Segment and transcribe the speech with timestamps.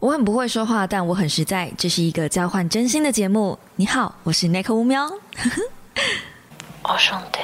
[0.00, 1.70] 我很不会说话，但我很实在。
[1.76, 3.58] 这是一个交换真心的节目。
[3.76, 5.06] 你好，我是 Nick 乌喵。
[6.84, 7.38] 我兄弟。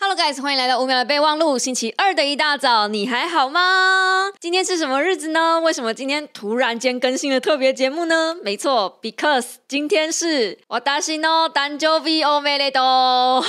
[0.00, 1.58] Hello guys，欢迎来到五秒的备忘录。
[1.58, 4.30] 星期二的一大早，你还好吗？
[4.40, 5.60] 今天是什么日子呢？
[5.60, 8.34] 为什么今天突然间更新了特别节目呢？
[8.42, 13.40] 没错，because 今天是我大西诺单周 V O 梅雷多，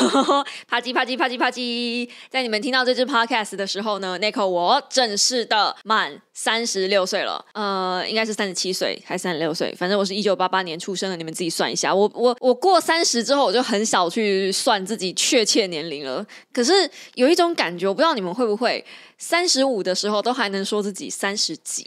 [0.67, 2.09] 啪叽啪叽啪叽啪叽。
[2.29, 9.73] 在你们听到这支 podcast 的时候呢，Nico 我正式的满三十六岁了，呃，应该是三十七岁还是三十六岁？
[9.77, 11.93] 反正我是一九八八年出生的，你们自己算一下。
[11.93, 16.25] 我我我过三十之后，我就很少去算自己确切年龄了。
[16.51, 16.73] 可是
[17.13, 18.83] 有一种感觉，我不知道你们会不会，
[19.19, 21.85] 三十五的时候都还能说自己三十几，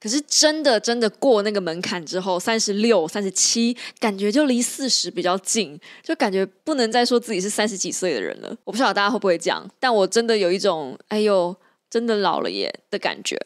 [0.00, 8.56] 可是真的真的过那个门槛之后，三十六、三十七，感觉就离四十比较近，就感觉不能再说自己是三十几岁的人了。
[8.62, 11.56] 我不晓得大家会不会这样，但我真的有一种哎呦，
[11.90, 13.36] 真的老了耶的感觉。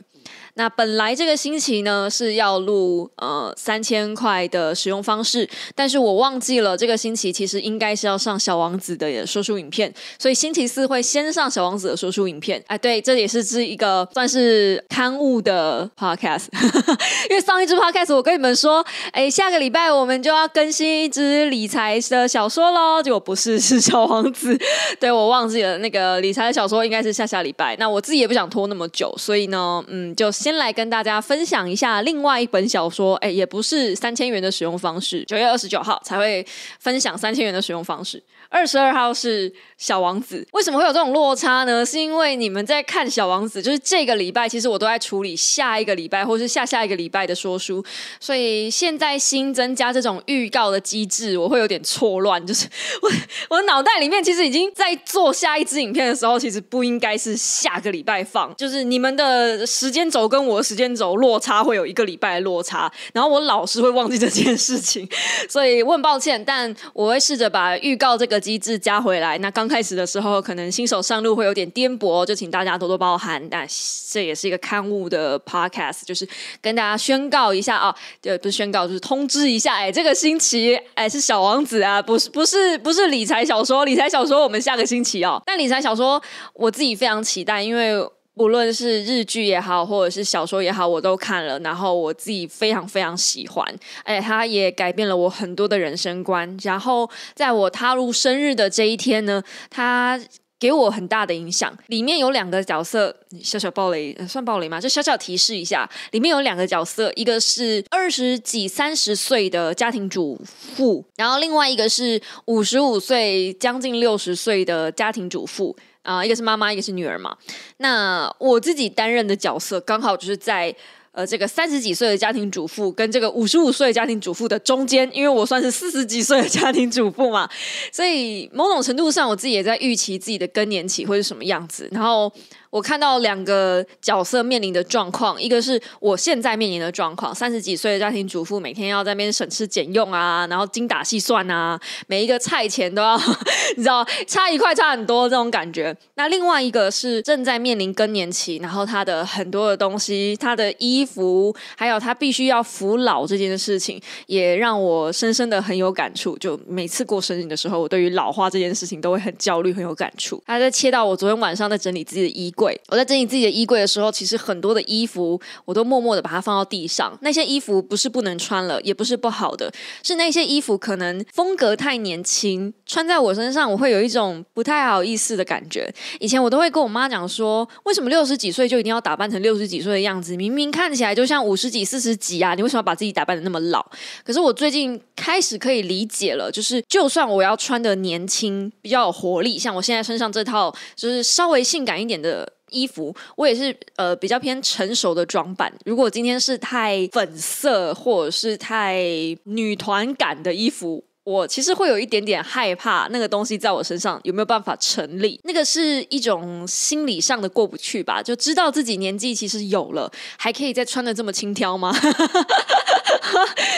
[0.55, 12.63] 那本来这个星期呢是要录呃三千块的使用方式，但是我忘记了这个星期其实应该是要上小王子的说书影片，所以星期四会先上小王子的说书影片。
[12.67, 16.49] 哎，对，这也是是一个算是刊物的 podcast，
[17.31, 24.55] 因为上一支 podcast 我跟你们说，哎，下个礼拜我们就要更新一支理财的小说喽，结果不是是小王子，
[25.01, 30.31] 对我忘记了那个理财的小说应该是下下礼拜，那我自己也不想拖那么久，所以呢，嗯，就。
[30.43, 35.25] 先来跟大家分享一下另外一本小说，哎，也不是三千元的使用方式。
[35.25, 36.45] 九月二十九号才会
[36.81, 38.21] 分享三千元的使用方式，
[38.53, 40.47] 二十二号是小王子。
[40.53, 41.85] 为什么会有这种落差呢？
[41.85, 47.85] 是因为你们在看小王子，就是这个礼拜，其实我都在处理下一个礼拜或是下下一个礼拜的说书，
[48.19, 52.45] 所以现在新增加这种预告的机制，我会有点错乱。
[52.47, 52.67] 就是
[53.03, 53.11] 我
[53.57, 60.23] 我脑袋里面其实已经在做下一支影片的时候，其实不应该是下个礼拜放，就是你们的时间轴。
[60.33, 65.07] 跟我的时间轴落差会有一个礼拜的落差，然后我老是会忘记这件事情，
[65.47, 69.39] 所以我很抱歉，但我会试着把预告这个机制加回来。
[69.39, 73.41] 那刚开始的时候，可能新手上路会有点颠簸，就请大家多多包涵。
[73.49, 73.67] 但
[74.11, 76.29] 这也是一个刊物的 podcast，就是
[76.61, 79.77] 跟大家宣告一下啊，对，不是宣告，就是通知一下。
[79.77, 85.41] 哎，这个星期哎是小王子啊，不是不是不是理财小说，理财小说我们下个星期哦。
[85.47, 86.21] 但理财小说
[86.55, 88.05] 我自己非常期待，因为。
[88.35, 93.65] 不论是日剧也好，或者是小说也好，我都看了，然后我自己非常非常喜欢。
[94.05, 96.57] 哎，它也改变了我很多的人生观。
[96.63, 100.19] 然后在我踏入生日的这一天呢，它
[100.63, 101.77] 给我很大的影响。
[101.89, 103.13] 里面有两个角色，
[103.43, 104.81] 小小暴雷算暴雷吗？
[104.81, 115.77] 就小小提示一下，里面有两个角色，一个是二十几、三十岁的家庭主妇，然后另外一个是五十五岁、将近六十岁的家庭主妇。
[116.03, 117.37] 啊，一个是妈妈，一个是女儿嘛。
[117.79, 120.73] 那我自己担任的角色，刚好就是在
[121.13, 127.49] 呃这个三十几岁的家庭主妇跟这个五十五岁的家庭主妇的中间，因为我算是四十几岁的家庭主妇嘛，
[127.93, 131.89] 所以某种程度上，我自己也在预期自己的更年期会是什么样子。
[131.93, 132.33] 然后
[132.73, 143.15] 我看到两个角色面临的状况，一个是我现在面临的状况，三十几岁的家庭主妇每天要在那边省吃俭用啊，然后精打细算啊，每一个菜钱都要，
[143.77, 145.95] 你知道差一块差很多这种感觉。
[146.15, 156.39] 那另外一个是正在面临更年期，然后他的很多的东西，他的衣服，还有他必须要服老这件事情，也让我深深的很有感触。
[156.39, 160.43] 就每次过生日的时候，我对于老化这件事情都会很焦虑，很有感触。
[160.47, 162.81] 他在切到我昨天晚上在整理自己的衣柜。
[162.89, 167.19] 我在整理自己的衣柜的时候，其实很多的衣服我都默默的把它放到地上。
[167.23, 169.73] 那些衣服不是不能穿了，也不是不好的，
[170.05, 175.93] 是那些衣服可能风格太年轻，穿在我身上我会有一种不太好意思的感觉。
[176.21, 180.37] 以前我都会跟我妈讲说，为什么六十几岁就一定要打扮成六十几岁的样子？
[180.37, 183.85] 明明看起来就像五十几、四十几啊，你为什么要把自己打扮的那么老？
[184.25, 192.52] 可是我最近开始可以理解了，就是就算我要穿的年轻、比较有活力，像我现在身上这套，就是稍微性感一点的。
[192.73, 195.73] 衣服我也是呃比较偏成熟的装扮。
[195.85, 199.05] 如果今天是太粉色或者是太
[199.45, 205.41] 女团感的衣服，我其实会有一点点害怕那个东西在我身上有没有办法成立。
[205.45, 211.95] 那个是一种心理上的过不去吧，就知道自己年纪其实有了，还可以再穿的这么轻佻吗？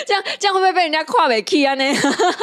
[0.07, 1.75] 这样这样会不会被人家跨尾 key 啊？
[1.75, 1.85] 呢，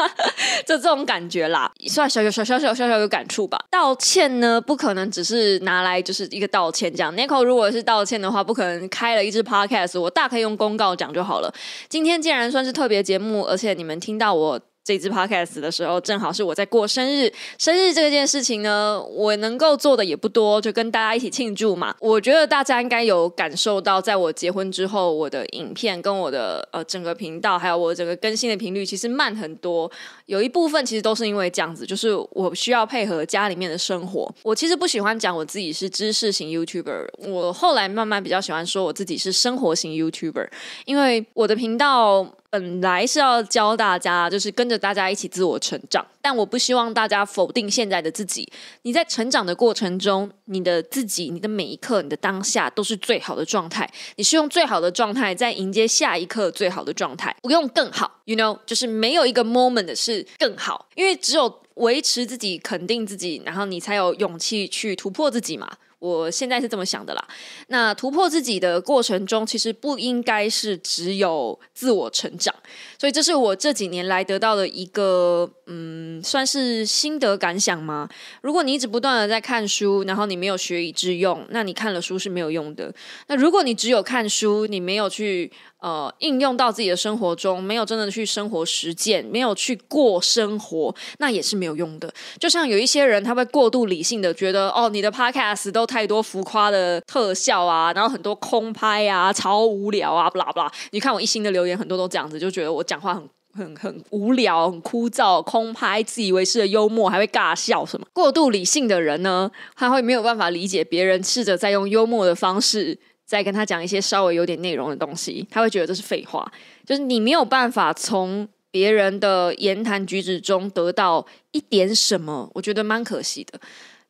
[0.66, 3.58] 就这种感觉啦，算小小小小小小小有感触吧。
[3.70, 7.16] 道歉呢，不可能只是拿来就是一个道歉这样。
[7.16, 11.54] Nico 如果是道歉的话，不可能开了一支 podcast，我大可以用公告讲就好了。
[11.90, 17.32] 今天既然算是特别节目，而且你们听到我这支 podcast 的时候，正好是我在过生日。
[17.60, 21.96] 生日这件事情呢，我能够做的也不多，就跟大家一起庆祝嘛。
[22.00, 29.90] 我觉得大家应该有感受到，在我结婚之后，我的影片跟我的呃整个频道，还有我整个更新的频率，其实慢很多。
[30.26, 34.34] 有一部分其实都是因为这样子，就是我需要配合家里面的生活。
[34.42, 40.48] 我其实不喜欢讲我自己是知识型 YouTuber，我后来慢慢比较喜欢说我自己是生活型 YouTuber，
[40.86, 42.36] 因为我的频道。
[42.52, 48.52] 本来是要教大家，就是跟着大家一起自我成长，但我不希望大家否定现在的自己。
[48.82, 53.90] 你在成长的过程中，你的自己、你的每一刻、你的当下都是最好的状态。
[54.18, 58.20] 你是用最好的状态在迎接下一刻最好的状态，不用更好。
[58.26, 65.72] You know，就是没有一个 moment 是更好，因为只有维持自己、肯定自己，然后你才有勇气去突破自己嘛。
[66.02, 67.28] 我现在是这么想的啦。
[67.68, 72.54] 那突破自己的过程中，其实不应该是只有自我成长，
[72.98, 78.10] 所以这是我这几年来得到的一个，嗯，算是心得感想吗？
[78.42, 82.92] 如果你一直不断的在看书，然后你没有学以致用，那你看了书是没有用的。
[83.28, 85.52] 那如果你只有看书，你没有去。
[85.82, 92.14] 呃，应用到自己的生活中，没有真的去生活实践，没有去过生活，那也是没有用的。
[92.40, 100.72] 就像有一些人，他会过度理性的觉得，哦，你的 podcast 都太多浮夸的特效啊，然后很多空拍啊，超无聊啊，不啦不啦。
[100.92, 108.06] 你看我一星的留言，很多都这样子，就觉得我讲话很很很无聊，很枯燥，空拍，自以为是的幽默，还会尬笑什么。
[108.14, 113.00] 过度理性的人呢，他会没有办法理解别人试着在用幽默的方式。
[113.32, 116.52] 再跟他讲一些稍微有点内容的东西，他会觉得这是废话。
[116.86, 123.58] 就是你没有办法从别人的言谈举止中得到一点什么，我觉得蛮可惜的。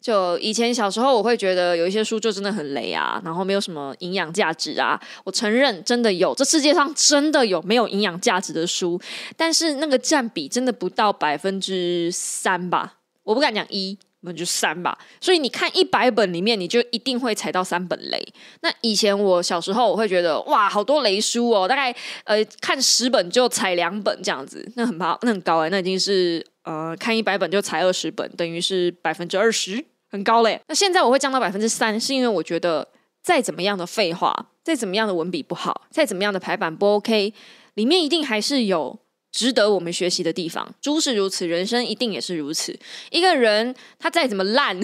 [0.02, 5.00] 就以前小时候，我会觉得有一些书就真的很雷啊，然后没有什么营养价值啊。
[5.24, 9.00] 我承认真的有，这世界上真的有没有营养价值的书，
[9.38, 13.96] 但是那个占比真的不到百分之三吧，我不敢讲一。
[14.24, 18.24] 那就三吧，所以你看一百本里面，你就一定会踩到三本雷。
[18.62, 21.96] 那以前我小时候，我会觉得哇，好多雷书哦，大概
[22.26, 30.62] 呃看十本就踩两本这样子，那很怕，那很高哎，那已经是呃看一百本就踩二十本，等于是百分之二十，很高嘞。
[30.68, 32.88] 那现在我会降到百分之三，是因为我觉得
[33.24, 37.34] 再怎么样的废话，再怎么样的文笔不好，再怎么样的排版不 OK，
[37.74, 39.00] 里面一定还是有。
[39.32, 42.78] 值得我们学习的地方，猪是如此，人生一定也是如此。
[43.10, 44.78] 一个人他再怎么烂，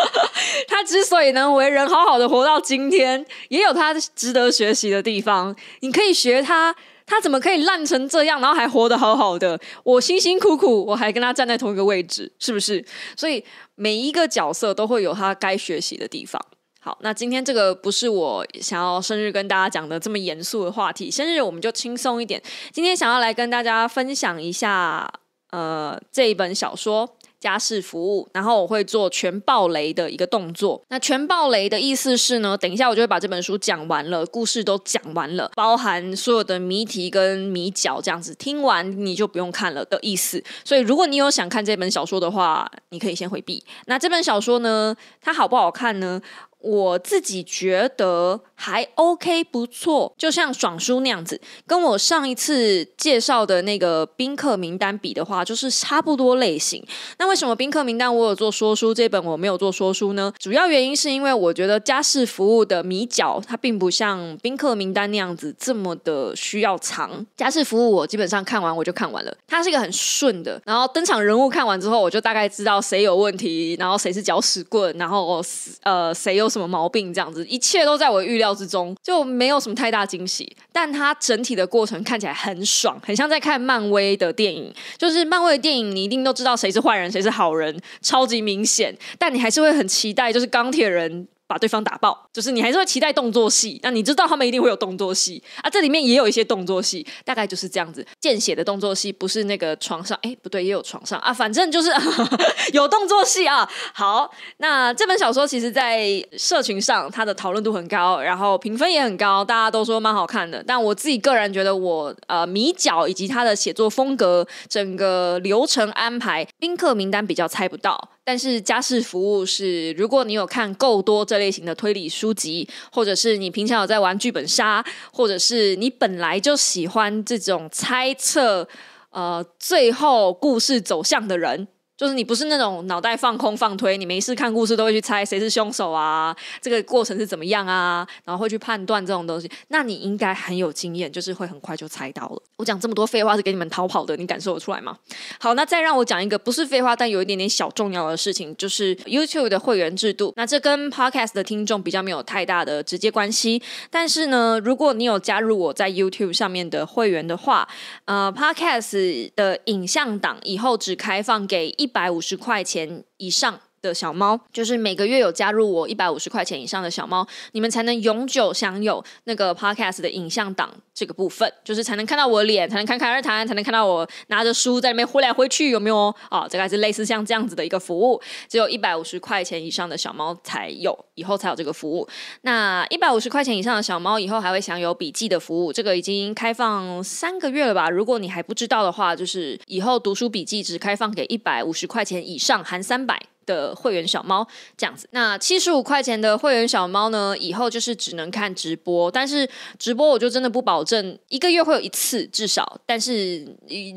[0.66, 5.54] 他之所以能为人好好的活到今天，也有他值得学习的地方。
[5.80, 6.74] 你可以学他，
[7.04, 9.60] 他怎么可以烂成这样，然后还活得好好的？
[9.84, 12.82] 我辛辛苦苦，我还跟他站在同一个位置，是不是？
[13.14, 13.44] 所以
[13.74, 16.40] 每一个角色都会有他该学习的地方。
[16.84, 22.42] 好，那今天这个不是我想要生日跟大家讲的这么严肃的话题，生日我们就轻松一点。
[22.72, 25.08] 今天想要来跟大家分享一下，
[25.52, 27.06] 呃，这一本小说
[27.38, 30.82] 《家事服务》，然后我会做全爆雷的一个动作。
[30.88, 40.42] 那全爆雷的意思是呢，等一下我就会把这本书讲完了，故事都讲完了，包含所有的谜题跟谜角这样子，听完你就不用看了的意思。
[40.64, 43.62] 所以如果你有想看这本小说的话，你可以先回避。
[43.86, 46.20] 那这本小说呢，它好不好看呢？
[46.62, 56.84] 我自己觉得还 OK，不错，就像爽书那样子，跟我上一次介绍的那个宾客名单比的话，就是差不多类型。
[57.18, 60.32] 那为什么宾客名单我有做说书，这本我没有做说书呢？
[60.38, 67.26] 主要原因是因为我觉得家事服务的米角，它并不像宾客名单那样子这么的需要藏。
[67.36, 75.42] 家事服务我基本上看完我就看完了，它是一个很顺的，然后登场人物看完之后，我就大概知道谁有问题，然后谁是搅屎棍，然后
[75.82, 76.51] 呃谁又。
[76.52, 77.12] 什么毛病？
[77.12, 80.54] 这样子，一切都在我预料之中，就没有什么太大惊喜。
[80.70, 84.72] 但它整体的过程看起来很爽，很像在看漫威的电影。
[84.98, 88.96] 就是漫威的电影，你一定都知道谁是坏人，谁是好人，超级明显。
[89.18, 91.26] 但你还是会很期待，就是钢铁人。
[91.52, 93.78] 把对方打爆，就是你还是会期待动作戏。
[93.82, 98.06] 那你知道他们一定会有动作戏啊，这里面也有一些动作戏，大概就是这样子。
[98.18, 101.90] 见血的动作戏不是那个床上，哎，不对，也有床上啊，反正就是
[102.72, 103.68] 有动作戏啊。
[103.92, 110.64] 好，那这本小说其实，在社群上它的讨论度很高，然后评分也很高，大家都说蛮好看的。
[110.66, 118.08] 但我自己个人觉得，我呃米角以及他的写作风格，整个流程安排，宾客名单比较猜不到。
[118.24, 128.68] 但是家事服务是，如果你有看够多这类型的推理书籍，或者是你平常有在玩剧本杀，或者是你本来就喜欢这种猜测，
[129.10, 131.66] 呃，最后故事走向的人。
[132.02, 142.42] 就是你不是那种脑袋放空放推，你没事看故事都会去猜谁是凶手啊，这个过程是怎么样啊，然后会去判断这种东西，那你应该很有经验，就是会很快就猜到了。
[142.56, 144.98] 我讲这么多废话是给你们逃跑的，你感受得出来吗？
[145.38, 150.32] 好，那再让我讲一个不是废话，但有一点点小重要的事情，就是 YouTube 的会员制度。
[150.34, 157.68] 那这跟 Podcast 的听众比较没有太大的直接关系，但是呢，如果你有加入我在 YouTube 上面的会员的话，
[158.06, 163.60] 呃，Podcast 的影像档以后只开放给一百五十块钱以上。
[163.82, 176.14] 的小猫，就是每个月有加入我一百五十块钱以上的小猫，你们才能永久享有那个 podcast 的影像档这个部分，就是才能看到我脸，才能看凯尔谈，才能看到我拿着书在里面挥来挥去，有没有？
[176.30, 182.08] 哦，这个是类似像这样子的一个服务，只有一百五十块钱以上的小猫才有，以后才有这个服务。
[182.42, 187.90] 那一百五十块钱以上的小猫，以后还会享有笔记的服务，这个已经开放三个月了吧？
[187.90, 193.20] 如果你还不知道的话，就是以后读书笔记只开放给一百五十块钱以上，含三百。
[193.46, 194.46] 的会员小猫
[194.76, 197.36] 这样子，那七十五块钱的会员小猫呢？
[197.38, 203.44] 以后就是只能看直播，但是直播我就真的不保证一个月会有一次至少，但是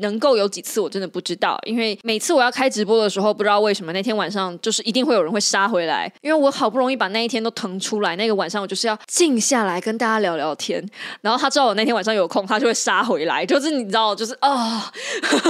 [0.00, 10.84] 能够有几次我真的不知道，因为每次我要开直播的时候，不知道为什么那天晚上就是一定会有人会杀回来，因为我好不容易把那一天都腾出来，那个晚上我就是要静下来跟大家聊聊天，
[11.20, 14.92] 然后他知道我那天晚上有空，他就会杀回来，就是你知道，就是啊，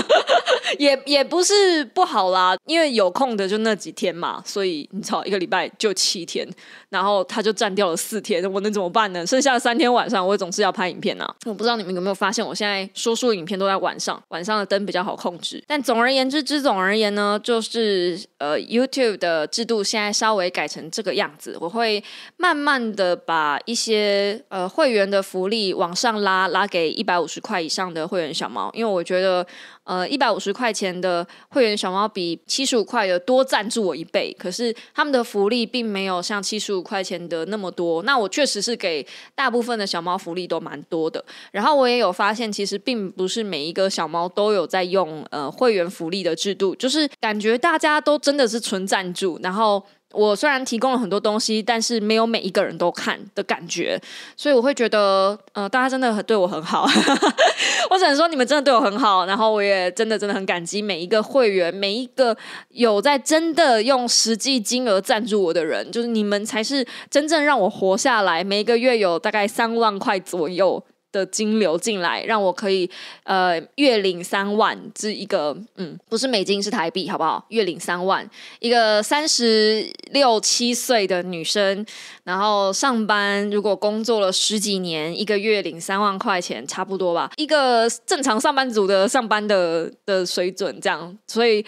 [0.79, 3.86] 也也不是不好啦，因为有空的就那几。
[3.87, 6.45] 几天嘛，所以你操，一个礼拜就七天，
[6.88, 9.25] 然后他就占掉了四天，我能怎么办呢？
[9.25, 11.35] 剩下的三天晚上，我总是要拍影片啊。
[11.45, 15.62] 我不知道你们有没有发现，我现在说书影片都在晚上，晚上的灯比较好控制。
[15.69, 22.02] 但总而言之，之总而言呢，就是呃，YouTube 的制度现在稍微改成这个样子，我会
[22.38, 29.47] 慢慢的把一些呃会员的福利往上拉，拉给一百五十块以上的会员小猫，因为我觉得。
[29.87, 38.02] 呃，一百五十块钱的会员小猫比七十五块的多赞助我一倍，可是他们的福利并没有像七十五块钱的那么多。
[38.02, 41.25] 那我确实是给大部分的小猫福利都蛮多的。
[41.52, 49.83] 然后我也有发现，其实并不是每一个小猫都有在用呃会员福利的制度，就是感觉大家都真的是纯赞助，然后。
[50.16, 54.00] 我虽然提供了很多东西，但是没有每一个人都看的感觉，
[54.37, 56.88] 所以我会觉得，呃，大家真的很对我很好。
[57.90, 62.37] 我只能说，你们真的对我很好，然后我也真的真的很感激每一个会员，每一个
[62.70, 68.42] 有在真的用实际金额赞助我的人，就是你们才是真正让我活下来。
[68.42, 70.82] 每一个月有大概三万块左右。
[71.16, 72.88] 的金流进来，让我可以
[73.25, 77.44] 呃月领三万，这一个嗯不是美金是台币，好不好？
[77.49, 78.28] 月领三万，
[78.61, 81.85] 一个三十六七岁的女生，
[82.25, 87.30] 然后上班如果工作了十几年，一个月领三万块钱，差不多吧？
[87.37, 91.64] 一个正常上班族的上班的的水准，这样，所以。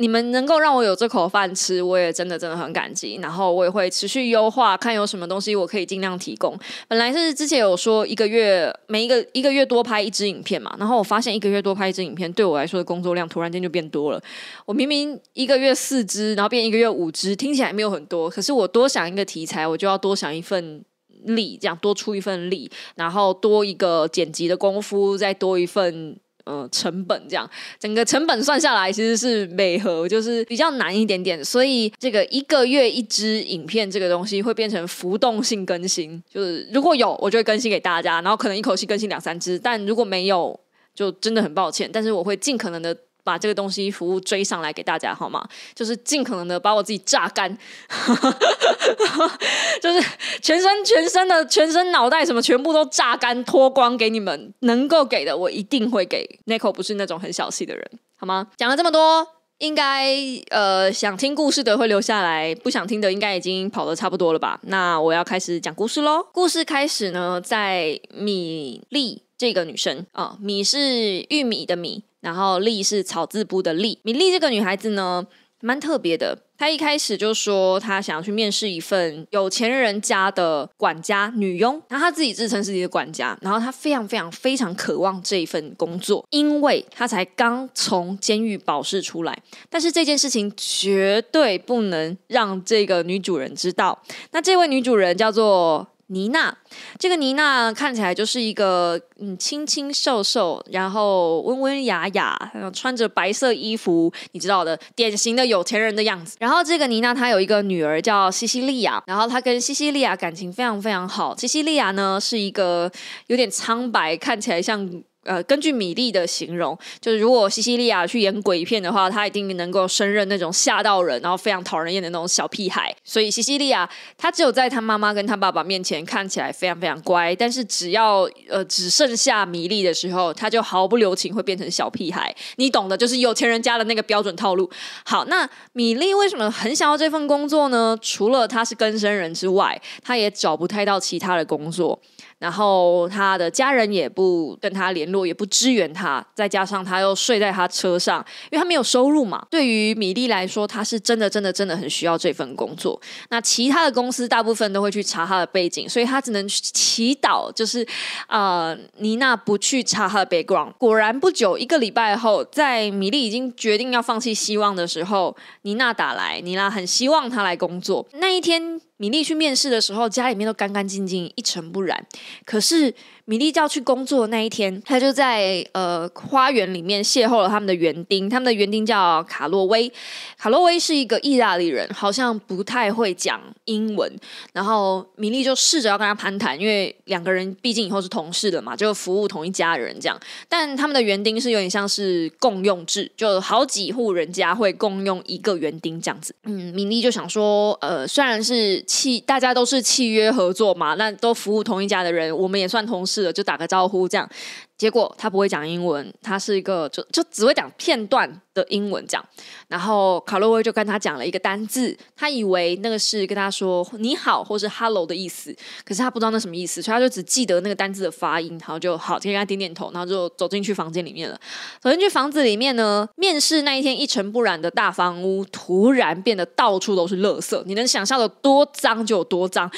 [0.00, 3.16] 你们能够让我有这口饭吃，我也真的真的很感激。
[3.22, 6.58] 然后我也会持续优化，看有什么东西我可以尽量提供。
[6.88, 14.22] 本来是之前有说一个月每一个一个月多拍一支影片嘛，然后我发现一个月多拍一支影片对我来说的工作量突然间就变多了。
[14.64, 20.82] 我明明一个月四支，然后变一个月五支，听起来没有很多，可是我多想一个题材，我就要多想一份
[21.24, 26.18] 力，这样多出一份力，然后多一个剪辑的功夫，再多一份。
[26.44, 31.44] 呃，成本这样，整个成本算下来其实是每盒，就是比较难一点点。
[31.44, 39.58] 所以这个一个月一支影片这个东西会变成浮动性更新，就是如果有，我就会更新给大家，然后可能一口气更新两三支。
[39.58, 40.58] 但如果没有，
[40.94, 41.88] 就真的很抱歉。
[41.92, 42.96] 但是我会尽可能的。
[43.22, 45.46] 把这个东西服务追上来给大家好吗？
[45.74, 47.56] 就是尽可能的把我自己榨干，
[49.80, 50.00] 就是
[50.42, 56.40] 全身全身的全身脑袋什么全部都榨干脱光给你们，能够给的我一定会给。
[56.46, 58.48] Nico 不是那种很小气的人，好吗？
[58.56, 59.26] 讲了这么多，
[59.58, 60.14] 应该
[60.50, 64.58] 呃想听故事的会留下来，不想听的应该已经跑的差不多了吧？
[64.64, 66.26] 那我要开始讲故事喽。
[66.32, 72.04] 故事开始呢，在米粒这个女生啊，米是玉米的米。
[72.20, 75.26] 然后丽是草字部的丽，米莉这个女孩子呢，
[75.62, 76.36] 蛮特别的。
[76.58, 89.42] 她一开始就说她想要去面试一份有钱人家的管家女佣，然后她自己自称自己的管家，然后她非常非常非常渴望这一份工作，因为她才刚从监狱保释出来。
[89.70, 93.98] 但是这件事情绝对不能让这个女主人知道。
[94.32, 95.88] 那这位女主人叫做。
[96.12, 96.56] 妮娜，
[96.98, 102.36] 这个妮娜看起来就是一个嗯清清瘦瘦，然后温温雅雅，
[102.74, 106.36] 穿着白色衣服，你知道的，典型的有钱人的样子。
[106.40, 111.36] 然后这个妮娜她有一个女儿叫西西利亚，然后她跟西西利亚感情非常非常好。
[111.36, 112.90] 西西利亚呢是一个
[113.28, 114.84] 有点苍白，看起来像
[115.24, 122.94] 呃，根据米莉的形容，就是如果西西利亚去演鬼片的话，她一定能够胜任那种吓到人，然后非常讨人厌的那种小屁孩。
[123.04, 132.34] 所以西西利亚她只有在她妈妈跟她爸爸面前看起来非常非常乖，但是只要呃只剩下米莉的时候，她就毫不留情会变成小屁孩。
[132.56, 134.70] 你懂的，就是有钱人家的那个标准套路。
[135.04, 137.94] 好，那米莉为什么很想要这份工作呢？
[138.00, 142.00] 除了她是更生人之外，她也找不太到其他的工作。
[142.40, 149.46] 然后他的家人也不跟他联络，也不支援他，再加上他又睡在他车上，因为他没有收入嘛。
[149.50, 152.98] 对于米莉来说，他是真的、真的、真的很需要这份工作。
[153.28, 157.86] 那其他的公司大部分都会去查他的背景，所以他只能祈祷，就是
[158.26, 160.72] 呃，妮娜不去查他的 background。
[160.78, 168.08] 果然不久，一个礼拜后，在米莉已经决定要放弃希望的时候，妮娜打来，妮娜很希望他来工作。
[168.14, 168.80] 那一天。
[169.00, 172.06] 米粒去面试的时候，家里面都干干净净，一尘不染。
[172.44, 172.94] 可是。
[173.30, 178.28] 米莉就要去工作的那一天，他就在呃花园里面邂逅了他们的园丁。
[178.28, 179.88] 他们的园丁叫卡洛威，
[180.36, 184.12] 卡洛威是一个意大利人，好像不太会讲英文。
[184.52, 190.20] 然后米莉就试着要跟他攀谈，因为两个人毕竟以后是同事的嘛，就服务同一家人这样。
[190.48, 196.34] 但他们的园丁是有点像是共用制，就好几户人家会共用一个园丁这样子。
[196.46, 203.19] 嗯，米莉就想说，呃，虽然是契，大家都是契约合作嘛，那都服务同一家的人，我们也算同事。
[203.32, 204.28] 就打个招呼，这样。
[204.76, 209.22] 结果他不会讲英文，他是一个就就只会讲片段的英文讲。
[209.68, 221.38] 然后卡洛威就跟他讲了一个单字，他以为那个是跟他说你好或是 hello 的意思，可是他不知道那什么意思，所以他就只记得那个单字的发音，然后就好，就跟他点点头，然后就走进去房间里面了。
[221.78, 229.70] 走进去房子里面呢，面试那一天一尘不染的大房屋，突然变得到处都是垃圾，你能想象的多脏就有多脏。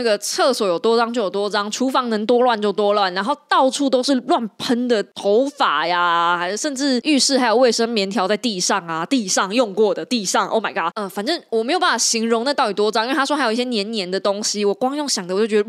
[0.00, 15.68] 那个厕所有多脏就有多脏，厨房能多乱就多乱，然后到处都是乱喷的头发呀，还甚至浴室还有卫生棉条在地上啊，地上用过的地上，Oh my god，嗯，反正我没有办法形容那到底多脏，因为他说还有一些黏黏的东西，我光用想的我就觉得，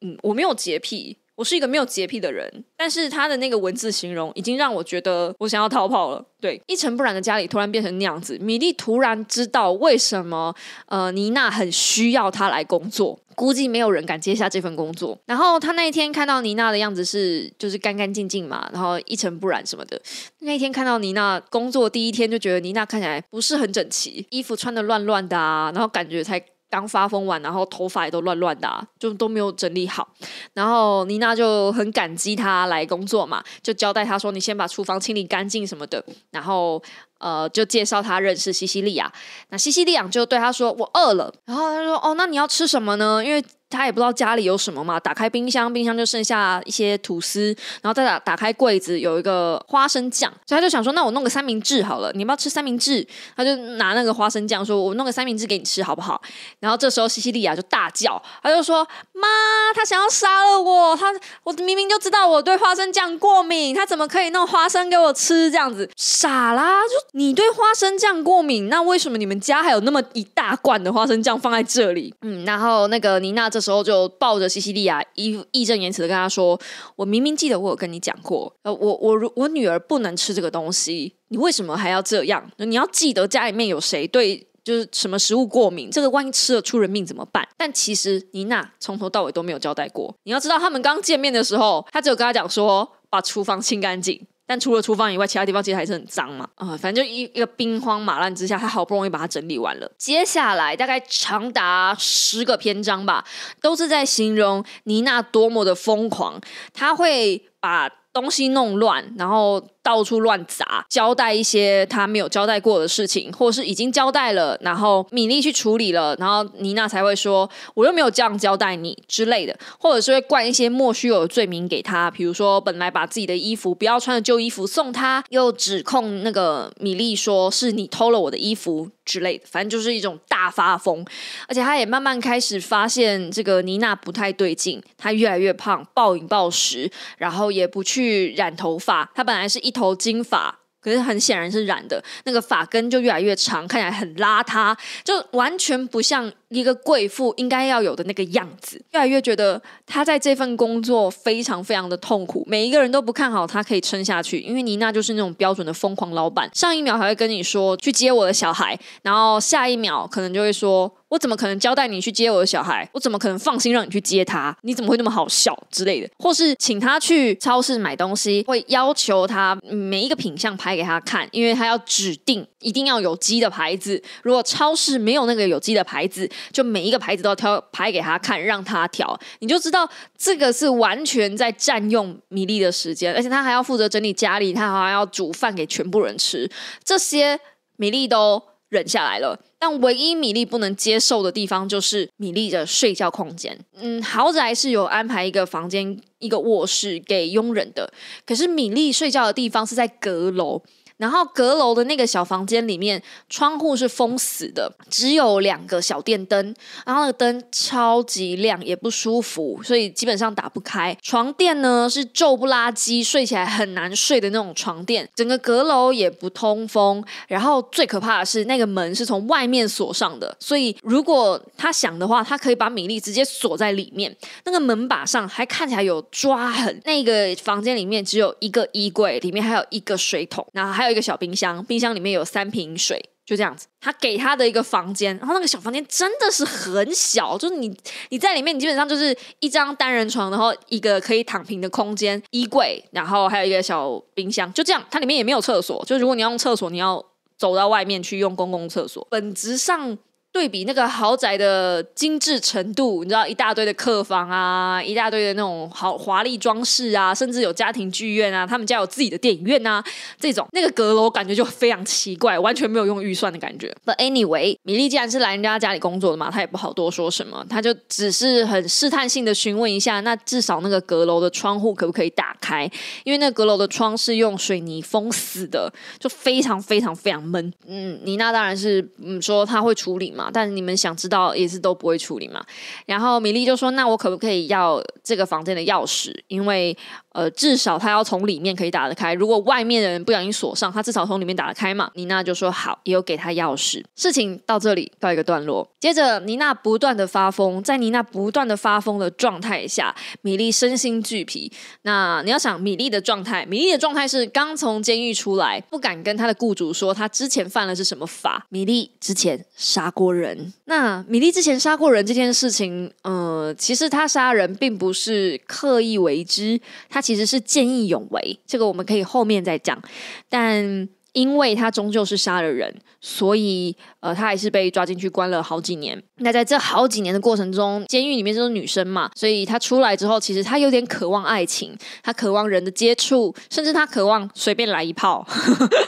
[0.00, 1.16] 嗯，我没有洁癖。
[1.38, 6.24] 我是一个没有洁癖的人，但是他的那个文字形容已经让我觉得我想要逃跑了。
[6.40, 10.52] 对，一尘不染的家里突然变成那样子，米莉突然知道为什么
[10.86, 15.16] 呃妮娜很需要他来工作，估计没有人敢接下这份工作。
[15.26, 20.00] 然后他那一天看到妮娜的样子是就是干干净净嘛，然后一尘不染什么的。
[20.40, 26.44] 那一天看到妮娜工作第一天就觉得妮娜看起来不是很整齐，衣服穿的乱乱的啊，然后感觉才。
[26.70, 30.08] 刚发疯完，然后头发也都乱乱的，就都没有整理好。
[30.52, 36.82] 然后妮娜就很感激他来工作嘛，就交代他说：“你先把厨房清理干净什么的。”然后
[37.18, 39.12] 呃，就介绍他认识西西利亚。
[39.50, 53.06] 那西西利亚就对他说：“我饿了。”然后他说：“哦，那你要吃什么呢？”因为他也不知道家里有什么嘛，打开冰箱，冰箱就剩下一些吐司，然后再打打开柜子，有一个花生酱，所以他就想说，那我弄个三明治好了，你要不要吃三明治？
[53.36, 56.18] 他就拿那个花生酱说，我弄个三明治给你吃好不好？
[56.60, 59.28] 然后这时候西西利亚就大叫，他就说，妈，
[59.74, 61.12] 他想要杀了我，他
[61.44, 65.50] 我明明就知道我对花生酱过敏，他怎么可以弄花生给我吃？
[65.50, 72.14] 这样子傻啦，就你对花生酱过敏，那为什么你们家还有那么一大罐的花生酱放在这里？
[72.20, 76.60] 嗯，然后那个妮娜这时候就抱着西西利亚，义义正言辞的跟他说
[76.96, 82.50] ：“我明明记得我有跟你讲过，呃，我我我女儿不能吃这个东西，你为什么还要这样？
[82.58, 87.48] 你要记得家里面有谁对就是什么食物过敏，这个万一吃了出人命怎么办？
[87.56, 90.14] 但其实妮娜从头到尾都没有交代过。
[90.24, 96.48] 你要知道，他们刚见面的时候，他只有跟他讲说把厨房清干净。”但除了厨房以外，其他地方其实还是很脏嘛。
[96.54, 99.92] 啊，反正就一一个兵荒马乱之下，他好不容易把它整理完了。
[99.98, 103.24] 接下来大概长达十个篇章吧，
[103.60, 106.40] 都是在形容妮娜多么的疯狂。
[106.72, 109.62] 他会把东西弄乱，然后。
[109.88, 131.02] 到处乱砸，交代一些他没有交代过的事情，或者是已经交代了，然后米莉去处理了，然后妮娜才会说我又没有这样交代你之类的，或者是会灌一些莫须有的罪名给他，比如说本来把自己的衣服不要穿的旧衣服送他，又指控那个米莉说是你偷了我的衣服之类的，反正就是一种大发疯，
[131.48, 139.72] 而且他也慢慢开始发现这个妮娜不太对劲，她越来越胖，暴饮暴食，然后也不去染头发，她本来是一。
[139.78, 160.92] 头金发，可是很显然是染的，那个发根就越来越长，看起来很邋遢，就完全不像一个贵妇应该要有的那个样子，越来越觉得她在这份工作非常非常的痛苦，每一个人都不看好她可以撑下去，因为妮娜就是那种标准的疯狂老板，上一秒还会跟你说去接我的小孩，然后下一秒可能就会说。
[161.08, 162.86] 我怎么可能交代你去接我的小孩？
[162.92, 164.54] 我怎么可能放心让你去接他？
[164.60, 166.10] 你怎么会那么好笑之类的？
[166.18, 174.02] 或是请他去超市买东西，会要求他每一个品相拍给他看，因为他要指定一定要有机的牌子。
[174.22, 179.18] 如果超市没有那个有机的牌子，就每一个牌子都要挑拍给他看，让他挑。
[179.38, 186.50] 你就知道这个是完全在占用米粒的时间，而且他还要负责整理家里，他还要煮饭给全部人吃。
[186.82, 187.38] 这些
[187.76, 189.38] 米粒都忍下来了。
[189.60, 193.58] 但唯一米粒不能接受的地方就是米粒的睡觉空间。
[193.74, 197.92] 嗯，豪宅是有安排一个房间、一个卧室给佣人的，
[198.24, 200.62] 可是米粒睡觉的地方是在阁楼。
[200.98, 210.96] 然后阁楼的那个小房间里面，窗户是封死的，只有两个小电灯，然后那个灯超级亮，也不舒服，所以基本上打不开。
[211.00, 215.08] 床垫呢是皱不拉几，睡起来很难睡的那种床垫。
[215.14, 224.14] 整个阁楼也不通风，然后最可怕的是那个门是从外面锁上的，所以如果他想的话，他可以把米粒直接锁在里面。
[224.44, 226.80] 那个门把上还看起来有抓痕。
[226.84, 230.87] 那个房间里面只有一个衣柜，里面还有一个水桶，然后还有。
[230.90, 233.66] 一个小冰箱，冰箱里面有三瓶水，就这样子。
[233.80, 237.74] 他给他的一个房间，然后那个小房间真的是很小，就是你
[238.10, 244.84] 你在里面，你基本上就是一张单人床，然后一个可以躺平的空间，衣柜，然后还有一个小冰箱，就这样。
[244.90, 247.04] 它里面也没有厕所，就如果你要用厕所，你要
[247.36, 249.06] 走到外面去用公共厕所。
[249.10, 249.98] 本质上。
[250.38, 259.82] 对比那个豪宅的精致程度，你知道一大堆的客房啊，一大堆的那种好华丽装饰啊，甚至有家庭剧院啊，他们家有自己的电影院啊，
[260.20, 263.74] 这种那个阁楼感觉就非常奇怪，完全没有用预算的感觉。
[263.84, 272.70] But anyway，米莉既然是来人家家里工作的嘛，她也不好多说什么，她就只是很试探性的询问一下，那至少那个阁楼的窗户可不可以打开？
[273.02, 277.52] 因为那阁楼的窗是用水泥封死的，就非常非常非常闷。
[277.66, 280.27] 嗯，妮娜当然是嗯说她会处理嘛。
[280.28, 282.44] 嘛，但你们想知道也是都不会处理嘛。
[282.86, 286.14] 然后米莉就说：“那我可不可以要这个房间的钥匙？
[286.28, 286.76] 因为……”
[287.18, 289.12] 呃，至少他要从里面可以打得开。
[289.12, 291.90] 如果外面的人不小心锁上，他至少从里面打得开嘛。
[291.94, 293.82] 妮娜就说好，也有给他钥匙。
[293.96, 295.68] 事情到这里告一个段落。
[295.80, 301.50] 接着，妮娜不断的发疯，在妮娜不断的发疯的状态下，米莉身心俱疲。
[301.82, 308.46] 那你要想米莉的状态，米莉的状态是刚从监狱出来，不敢跟他的雇主说他之前犯了是什么法。
[308.48, 310.52] 米莉之前杀过人。
[310.66, 317.02] 那米莉之前杀过人这件事情，呃，其实他杀人并不是刻意为之，他。
[317.08, 319.80] 其实是见义勇为，这个我们可以后面再讲。
[320.28, 325.98] 但因为他终究是杀了人，所以呃，他还是被抓进去关了好几年。
[326.16, 335.26] 那在这好几年的过程中，监狱里面都是女生嘛，所以他出来之后，其实他有点渴望爱情，他渴望人的接触，甚至他渴望随便来一炮。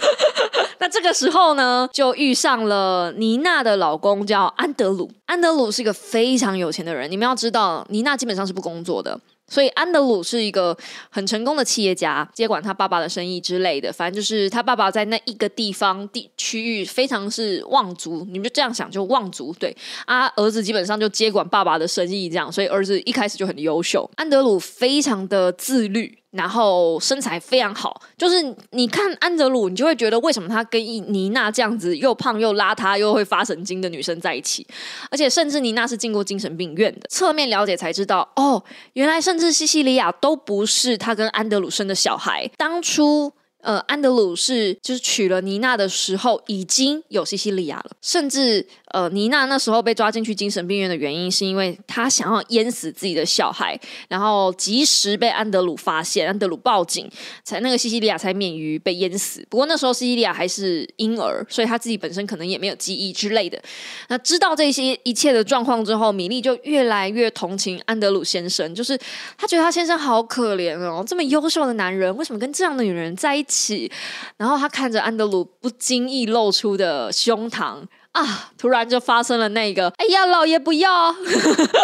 [0.81, 5.11] 那这个时候呢，就遇上了妮娜的老公，叫安德鲁。
[5.27, 9.21] 安德鲁是一个非常有钱的人，你们要知道，妮娜基本上是不工作的。
[9.51, 10.75] 所以安德鲁是一个
[11.11, 13.93] 很成功的企业家，接管他爸爸的生意之类的。
[13.93, 20.29] 反正就是他爸爸在那一个地方地区域非常是望族，你们就这样想，就望族对啊。
[20.37, 24.09] 儿子基本上就接管爸爸的生意，这样，所以儿子一开始就很优秀。
[24.15, 26.20] 安德鲁非常的自律。
[26.33, 34.67] 然后身材非常好，就是你看安德鲁，你就会觉得为什么他跟妮娜这样子又胖又邋遢又会发神经的女生在一起，
[35.11, 37.01] 而且甚至妮娜是进过精神病院的。
[37.09, 38.63] 侧面了解才知道，哦，
[38.93, 43.33] 原来甚至西西里亚都不是他跟安德鲁生的小孩，当初。
[43.63, 57.11] 呃，安德鲁是就是娶了妮娜的时候已经有西西里亚了，甚至呃，妮娜那时候被抓进去精神病院的原因是因为她想要淹死自己的小孩，然后及时被安德鲁发现，安德鲁报警，
[57.45, 59.47] 才那个西西里亚才免于被淹死。
[59.51, 63.61] 不过那时候西西里亚还是婴儿，所以他自己本身可能也没有记忆之类的。
[64.09, 68.99] 那知道这些一切的状况之后，米莉就越来越同情安德鲁先生，就是
[69.37, 73.45] 他觉得他先生好可怜哦，这么优秀的男人，为什么跟这样的女人在一？
[73.51, 73.91] 起，
[74.37, 77.83] 然后他看着安德鲁不经意露出的胸膛
[78.13, 81.15] 啊，突然就发生了那个，哎呀，老爷不要，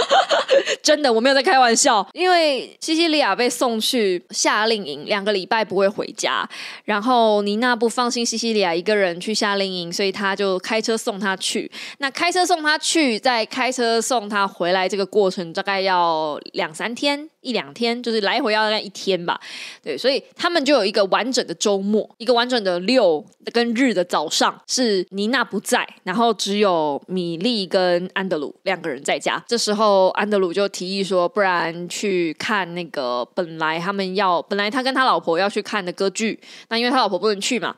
[0.82, 6.48] 真的我没有在开玩笑，因为西西里亚被送去夏令营，两个礼拜不会回家，
[6.84, 11.70] 然后妮娜不放心西西里亚一个人去夏令营，所以他就开车送他去。
[11.98, 17.30] 那开车送他去，再开车送他回来，这个过程大概要两三天。
[17.46, 19.40] 一两天，就是来回要那一天吧。
[19.80, 29.40] 对，所以他们就有一个完整的周末，一个完整的六跟日的早上是妮娜不在，然后只有米莉跟安德鲁两个人在家。
[29.46, 37.76] 这时候安德鲁就提议说，不然去看那个本来他们要本来他跟他老婆要去看的歌剧，那因为他老婆不能去嘛。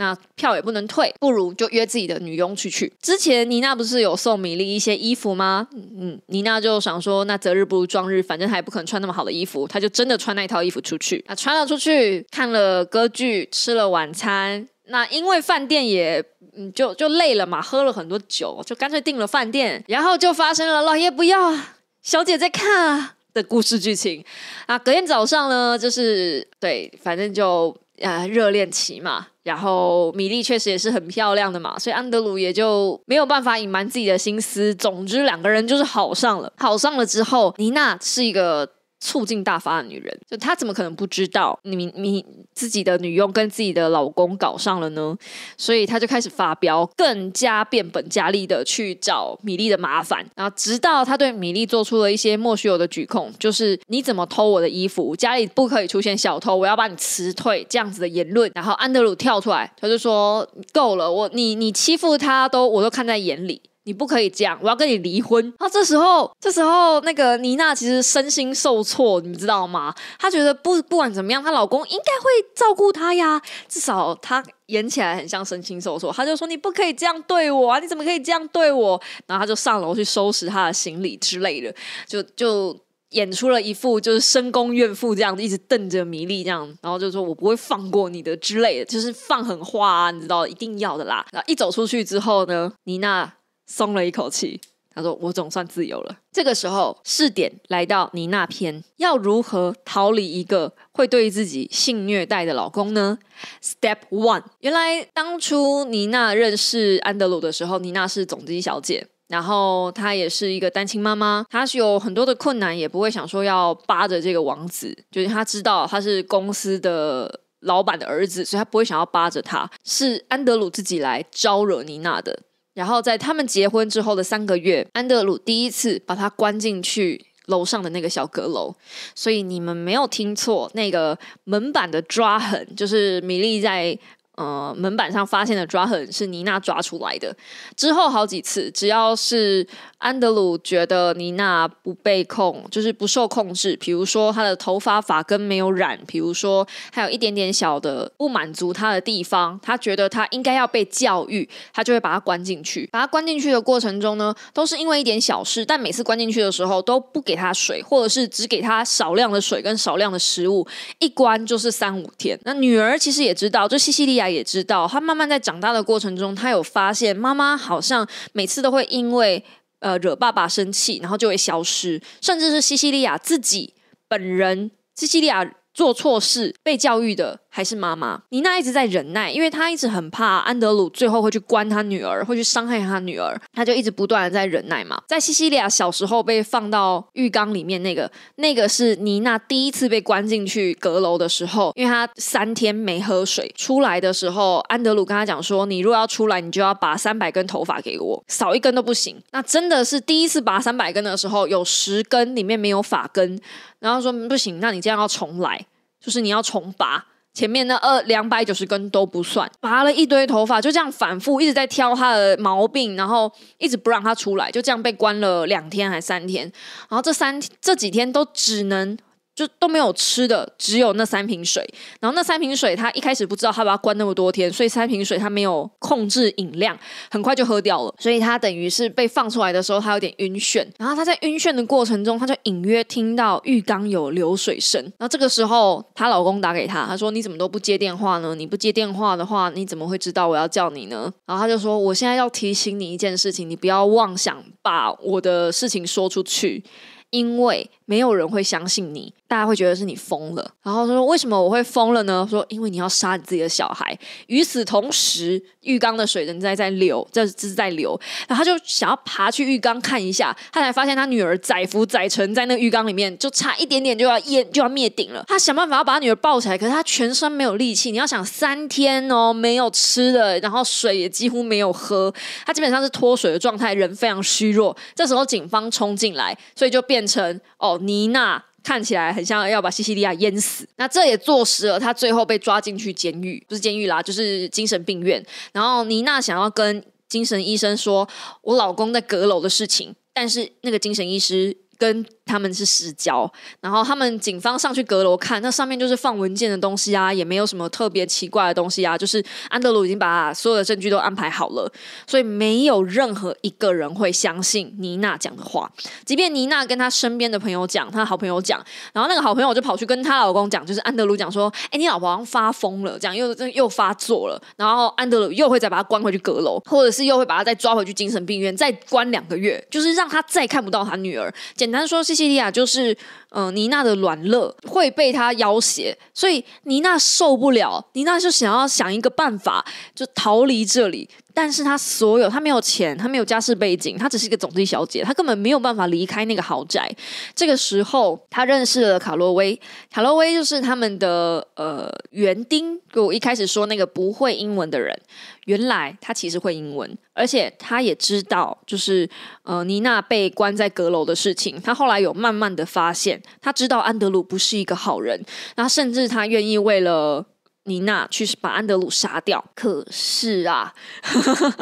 [0.00, 2.92] 那票也不能退，不如就约自己的女佣去去。
[3.02, 5.66] 之前妮娜不是有送米莉一些衣服吗？
[5.74, 11.24] 嗯，妮娜就想说，那择日不如撞日，反正还不可能穿那么好的衣服，她就真的穿那套衣服出去。
[11.26, 14.68] 啊，穿了出去，看了歌剧，吃了晚餐。
[14.86, 16.24] 那因为饭店也
[16.56, 19.82] 嗯就就累了嘛，喝了很多酒，就干脆订了饭店。
[19.88, 21.58] 然后就发生了老爷不要，
[22.02, 24.24] 小姐在看啊的故事剧情。
[24.66, 29.26] 啊，隔天早上呢，就是对，反正就啊热恋期嘛。
[29.48, 34.74] 然后米莉确实也是很漂亮的嘛，所以安德鲁也就没有办法隐瞒自己的心思。
[34.74, 36.52] 总之，两个人就是好上了。
[36.58, 38.68] 好上了之后，妮娜是一个。
[39.00, 45.16] 促进大发的女人，就她怎么可能不知道你你自己的女佣跟自己的老公搞上了呢？
[45.56, 50.26] 所以她就开始发飙，更加变本加厉的去找米莉的麻烦。
[50.34, 58.50] 然后直到她对米莉做出了一些莫须有的举控，就是你怎么偷我的衣服，家里不可以出现小偷，我要把你辞退这样子的言论。
[58.54, 63.62] 然后安德鲁跳出来，他就说够了，我你你欺负他都我都看在眼里。
[63.88, 65.50] 你不可以这样，我要跟你离婚。
[65.56, 69.94] 啊，这时候，这时候那个妮娜其实身心受挫，你知道吗？
[70.18, 73.40] 她觉得不不管怎么样，她老公应该会照顾她呀。
[73.66, 76.12] 至少她演起来很像身心受挫。
[76.12, 77.78] 她就说：“你不可以这样对我啊！
[77.78, 81.74] 你怎么可以这样对我？”然后她就上楼去收拾她的行李之类的，
[82.06, 82.78] 就就
[83.12, 91.24] 演出了一副就是深宫怨妇这样子，一直瞪着米粒这样，然后就说我不会放过你的之类的，就是放狠话啊，你知道一定要的啦。
[91.32, 93.32] 然后一走出去之后呢，妮娜。
[93.68, 94.60] 松了一口气，
[94.92, 103.18] 他说：“我总算自由了。”这个时候，试点来到妮娜篇，要如何逃离一个会对自己性虐待的老公呢
[103.62, 119.70] ？Step one，原来当初妮娜认识安德鲁的时候，妮娜是总机小姐，然后她也是一个单亲妈妈，她是有很多的困难，也不会想说要扒着这个王子，就是她知道他是公司的老板的儿子，所以她不会想要扒着他。
[119.84, 122.40] 是安德鲁自己来招惹妮娜的。
[122.78, 128.72] 然后在他们结婚之后的三个月，安德鲁第一次把他关进去楼上的那个小阁楼，
[129.16, 133.98] 所以你们没有听错，那个门板的抓痕就是米莉在。
[134.38, 137.36] 呃，门板上发现的抓痕是妮娜抓出来的。
[137.74, 139.66] 之后好几次，只要是
[139.98, 152.88] 安德鲁觉得妮娜不被控，就是不受控制，比如说她的头发发根没有染，比如说还有一点点小的不满足她的地方，他觉得她应该要被教育，他就会把她关进去。
[152.92, 160.64] 把她关进去的过程中呢，都是因为一点小事，但每次关进去的时候都不给她水，或者是只给她少量的水跟少量的食物，
[161.00, 162.38] 一关就是三五天。
[162.44, 164.27] 那女儿其实也知道，就西西利亚。
[164.28, 169.42] 也知道，他慢慢在长大的过程中，他有发现妈妈好像每次都会因为
[169.80, 173.74] 呃惹爸爸生气，然后就会消失，甚至是西西利亚自己
[174.08, 177.40] 本人，西西利亚做错事被教育的。
[177.58, 185.02] 还是妈妈，妮娜一直在忍耐，因为她一直很怕安德鲁最后会去关她女儿，会去伤害她女儿，她就一直不断的在忍耐嘛。
[185.08, 203.40] 在西西利亚小时候被放到浴缸里面，那个那个是妮娜第一次被关进去阁楼的时候，因为她三天没喝水，出来的时候，安德鲁跟她讲说：“你如果要出来，你就要拔三百根头发给我，少一根都不行。”那真的是第一次拔三百根的时候，有十根里面没有发根，
[203.80, 205.66] 然后说不行，那你这样要重来，
[206.00, 207.06] 就是你要重拔。
[207.38, 216.50] 前面那二两百九十根都不算，拔了一堆头发，就这样反复一直在挑他的毛病，然后一直不让他出来，就这样被关了两天还三天，
[216.88, 218.98] 然后这三这几天都只能。
[219.38, 221.64] 就都没有吃的，只有那三瓶水。
[222.00, 226.76] 然后那三瓶水，他一开始不知道他把它关那么多天，所以三瓶水他没有控制饮量，
[227.08, 227.94] 很快就喝掉了。
[228.00, 230.66] 所以他等于是被放出来的时候，他有点晕眩。
[230.76, 234.82] 然后他在晕眩的过程中，他就隐约听到浴缸有流水声。
[234.98, 238.34] 然后这个时候，她老公打给他，他说：“你怎么都不接电话呢？
[238.34, 246.64] 你不接电话的话，你怎么会知道我要叫你呢？”然后他就说：“我现在要提醒你一件事情，你不要妄想把我的事情说出去，
[247.10, 252.26] 因为没有人会相信你。”大家会觉得是你疯了，然后说为什么我会疯了呢？
[252.30, 253.94] 说因为你要杀你自己的小孩。
[254.28, 258.00] 与此同时，浴缸的水仍在在流，这这是在流。
[258.26, 265.22] 然后他就想要爬去浴缸看一下，他才发现他女儿载浮载沉在那个浴缸里面，就差一点点就要淹就要灭顶了。
[265.28, 267.90] 他想办法要把女儿抱起来，可是他全身没有力气。
[267.90, 272.10] 你要想三天哦，没有吃的，然后水也几乎没有喝，
[272.46, 274.74] 他基本上是脱水的状态，人非常虚弱。
[274.94, 278.44] 这时候警方冲进来，所以就变成哦，妮娜。
[278.60, 280.68] 看起来很像要把西西利亚淹死。
[280.76, 285.24] 那这也坐实了他最后被抓进去监狱，不是监狱啦，就是精神病院。
[285.52, 288.06] 然后妮娜想要跟精神医生说
[288.42, 292.04] 我老公在阁楼的事情，但是那个精神医师跟。
[292.28, 293.30] 他们是私交，
[293.62, 301.72] 然后他们警方上去阁楼看，那上面就是放文件的东西啊，也没有什么特别奇怪的东西啊，就是安德鲁已经把所有的证据都安排好了，
[302.06, 305.70] 所以没有任何一个人会相信妮娜讲的话，
[306.04, 308.62] 即便妮娜跟她身边的朋友讲，她好朋友讲，
[308.92, 321.32] 然后那个好朋友就跑去跟她老公讲，就是安德鲁讲说，哎，你老婆好像发疯了，这样又又发作了，然后安德鲁又会再把她关回去阁楼，或者是又会把她再抓回去精神病院，再关两个月，就是让她再看不到她女儿。
[321.56, 322.17] 简单说是。
[322.18, 322.96] 西利亚就是，
[323.30, 329.64] 嗯，妮娜的软肋会被他要挟，所以妮娜受不了，妮娜就想要想一个办法，
[329.94, 331.08] 就逃离这里。
[331.34, 336.90] 但是她所有，她没有钱，她没有家世背景，她只是一个总机小姐，她根本没有办法离开那个豪宅。
[337.32, 342.80] 这个时候，她认识了卡洛威，卡洛威就是他们的呃园丁。
[342.94, 344.98] 我一开始说那个不会英文的人，
[345.44, 349.08] 原来他其实会英文，而且他也知道，就是
[349.44, 351.60] 呃妮娜被关在阁楼的事情。
[351.60, 355.24] 他后来有慢慢的发现，他知道安德鲁不是一个好人，
[355.56, 357.24] 那甚至他愿意为了。
[357.64, 360.72] 妮娜去把安德鲁杀掉，可是啊，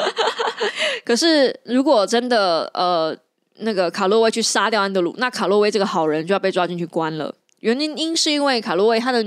[1.04, 3.12] 可是如果真的呃，
[3.56, 7.34] 那个卡洛威去杀掉安德鲁，那卡洛威这个好人就要被抓进去关了。
[7.60, 9.24] 原因因是因为卡洛威他的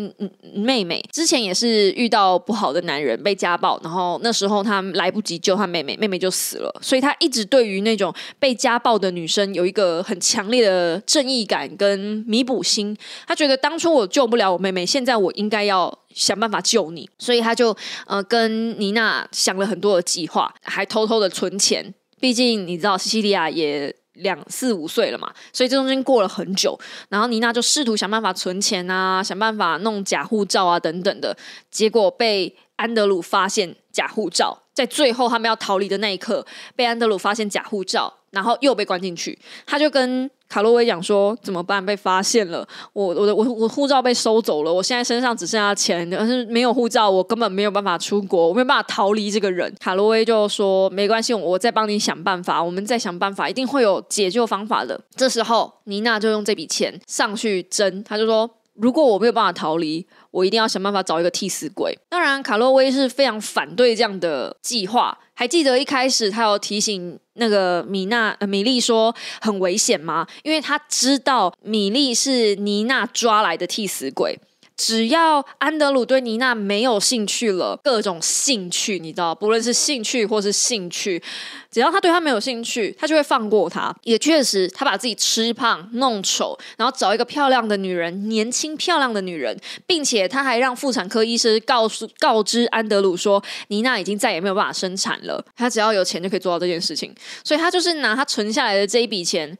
[0.53, 12.95] 妹妹之前也是遇到不好的男人被家暴，然后那时候他来不及救他妹妹，妹妹就死了，所以他一直对于那种被家暴的女生有一个很强烈的正义感跟弥补心。
[13.27, 21.93] 他觉得当初我救不了我妹妹，现在我应该要想办法救你，所以他就呃跟妮娜想了很多的计划，还偷偷的存钱。
[22.19, 23.95] 毕竟你知道，西西利亚也。
[24.19, 26.79] 两四五岁了嘛，所以这中间过了很久，
[27.09, 31.35] 然后妮娜就试图想办法存钱啊，想办法弄假护照啊等等的，
[31.69, 40.29] 结果被安德鲁发现假护照，在最后他们要逃离的那一刻，被安德鲁发现假护照，然后又被关进去，他就跟。
[40.49, 41.85] 卡洛威讲说怎么办？
[41.85, 49.71] 被发现了，我我的我我护照被收走了，我现在身上只剩下钱，但是没有护照，我根本没有办法出国，我没有办法逃离这个人。
[49.79, 54.99] 卡洛威就说没关系，我再帮你想办法，我们再想办法，一定会有解救方法的。
[55.15, 58.49] 这时候妮娜就用这笔钱上去争，他就说
[58.81, 61.97] 如果我没有办法逃离，我一定要想办法找一个替死鬼。
[62.09, 65.17] 当然，卡洛威是非常反对这样的计划。
[65.33, 70.25] 还记得一开始他有提醒那个米娜、米莉说很危险吗？
[70.43, 74.39] 因为他知道米莉是妮娜抓来的替死鬼。
[74.79, 81.21] 只要安德鲁对妮娜没有兴趣了，各种兴趣你知道，不论是兴趣或是兴趣，
[81.69, 83.93] 只要他对他没有兴趣，他就会放过他。
[84.03, 95.43] 也确实，他把自己吃胖、弄丑，然后找一个漂亮的女人，年轻漂亮的女人，并且他还让妇产科医生告诉告知安德鲁说，妮娜已经再也没有办法生产了。
[95.57, 97.13] 他只要有钱就可以做到这件事情，
[97.43, 99.57] 所以他就是拿他存下来的这一笔钱，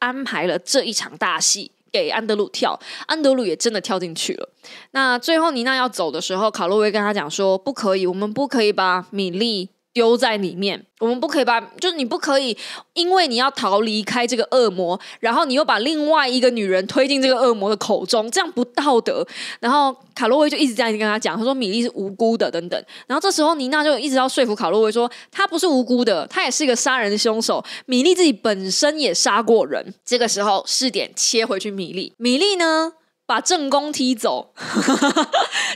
[0.00, 1.70] 安排了这一场大戏。
[1.96, 4.46] 给安德鲁跳，安德鲁也真的跳进去了。
[4.90, 12.54] 那最后妮娜要走的时候，卡洛威跟他讲说：“不可以，我们不可以把米粒。”丢在里面，我们不可以把，就是你不可以，
[12.92, 19.26] 因为你要逃离开这个恶魔，然后你又把另外一个女人推进这个恶魔的口中，这样不道德。
[19.58, 22.78] 然后卡洛威就一直这样跟他讲，他说米莉是无辜的，等等。
[23.06, 27.64] 然后这时候妮娜就一直要说服卡洛威说，他不是无辜的，他也是一个杀人的凶手。
[27.86, 29.94] 米莉自己本身也杀过人。
[30.04, 32.92] 这个时候试点切回去，米莉，米莉呢？
[33.28, 34.52] 把正宫踢走，